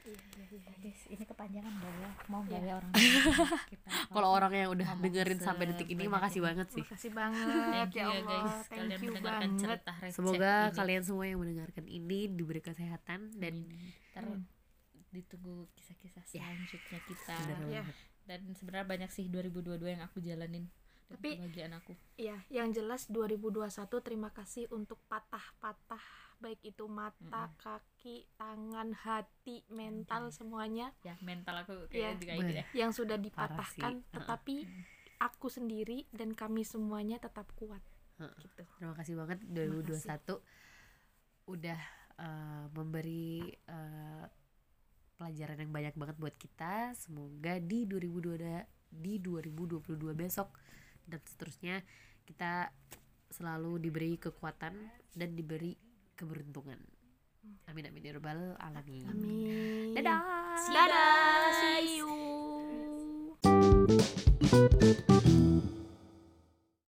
guys. 0.09 0.99
Ini 1.07 1.23
kepanjangan 1.23 1.71
gak 1.73 1.93
ya. 1.93 2.09
Mau 2.27 2.41
Iya. 2.41 2.49
gak 2.49 2.61
ya 2.61 2.73
orang 2.75 2.91
kita 3.71 3.87
kalau 4.13 4.29
orang 4.29 4.51
yang 4.53 4.69
udah 4.69 4.85
ngomong 4.87 5.03
dengerin 5.05 5.39
sampai 5.39 5.63
detik 5.67 5.87
ini 5.87 6.03
makasih 6.05 6.41
banget 6.41 6.67
sih. 6.69 6.81
Makasih 6.81 7.11
banget 7.11 7.87
ya 7.91 8.05
Allah. 8.05 8.23
guys. 8.23 8.55
Thank 8.65 8.79
kalian 8.79 8.97
you 8.97 9.09
mendengarkan 9.09 9.41
banget. 9.49 9.59
cerita 9.59 9.91
semoga 10.09 10.53
ini. 10.63 10.75
kalian 10.75 11.03
semua 11.03 11.25
yang 11.25 11.39
mendengarkan 11.39 11.85
ini 11.85 12.19
diberi 12.29 12.61
kesehatan 12.61 13.19
dan 13.33 13.53
Hmm. 14.13 14.43
ditunggu 15.09 15.69
kisah-kisah 15.73 16.23
Ya. 16.27 16.43
selanjutnya 16.43 16.99
kita. 17.03 17.35
Ya. 17.67 17.83
dan 18.25 18.43
sebenarnya 18.53 18.83
banyak 18.85 19.07
sih 19.07 19.25
2022 19.25 19.87
yang 19.87 20.03
aku 20.03 20.19
jalanin 20.19 20.67
Tapi- 21.07 21.39
kebahagiaan 21.39 21.73
aku. 21.73 21.95
Iya, 22.17 22.43
yang 22.49 22.69
jelas 22.69 23.07
2021 23.07 23.71
terima 24.03 24.27
kasih 24.29 24.67
untuk 24.67 24.99
patah-patah 25.07 26.03
baik 26.37 26.61
itu 26.61 26.85
mata, 26.85 27.49
kaki, 27.57 28.29
tangan, 28.37 28.93
hati, 28.93 29.65
mental 29.73 30.29
semuanya. 30.29 30.93
Ya 31.01 31.17
mental 31.21 31.65
aku 31.65 31.89
kayak 31.89 32.21
juga 32.21 32.33
ini 32.37 32.51
deh 32.61 32.65
yang 32.77 32.91
sudah 32.93 33.17
dipatahkan 33.17 34.05
tetapi 34.13 34.65
aku 35.17 35.47
sendiri 35.49 36.05
dan 36.13 36.37
kami 36.37 36.61
semuanya 36.61 37.17
tetap 37.17 37.49
kuat. 37.57 37.81
Heeh. 38.17 38.33
gitu. 38.41 38.63
Terima 38.81 38.93
kasih 38.97 39.13
banget 39.17 39.39
2021 39.49 40.41
udah 41.47 41.79
eh, 42.17 42.65
memberi 42.73 43.53
eh, 43.53 44.25
pelajaran 45.17 45.57
yang 45.65 45.73
banyak 45.73 45.95
banget 45.97 46.17
buat 46.21 46.35
kita. 46.37 46.93
Semoga 46.93 47.57
di 47.57 47.89
2022 47.89 48.77
di 48.87 49.19
2022 49.19 50.15
besok 50.15 50.55
dan 51.03 51.19
seterusnya 51.27 51.83
kita 52.23 52.71
selalu 53.27 53.83
diberi 53.83 54.15
kekuatan 54.15 54.73
dan 55.11 55.29
diberi 55.35 55.75
keberuntungan. 56.17 56.81
Amin 57.69 57.85
amin 57.85 58.01
ya 58.01 58.11
robbal 58.17 58.57
alamin. 58.57 59.05
Amin. 59.07 59.93
Dadah. 59.93 60.19
See 60.57 60.73
Dadah. 60.73 61.53
See 61.53 62.01
you. 62.01 62.11
Dadah. 63.45 64.01
See 64.49 64.97
you. 65.05 65.86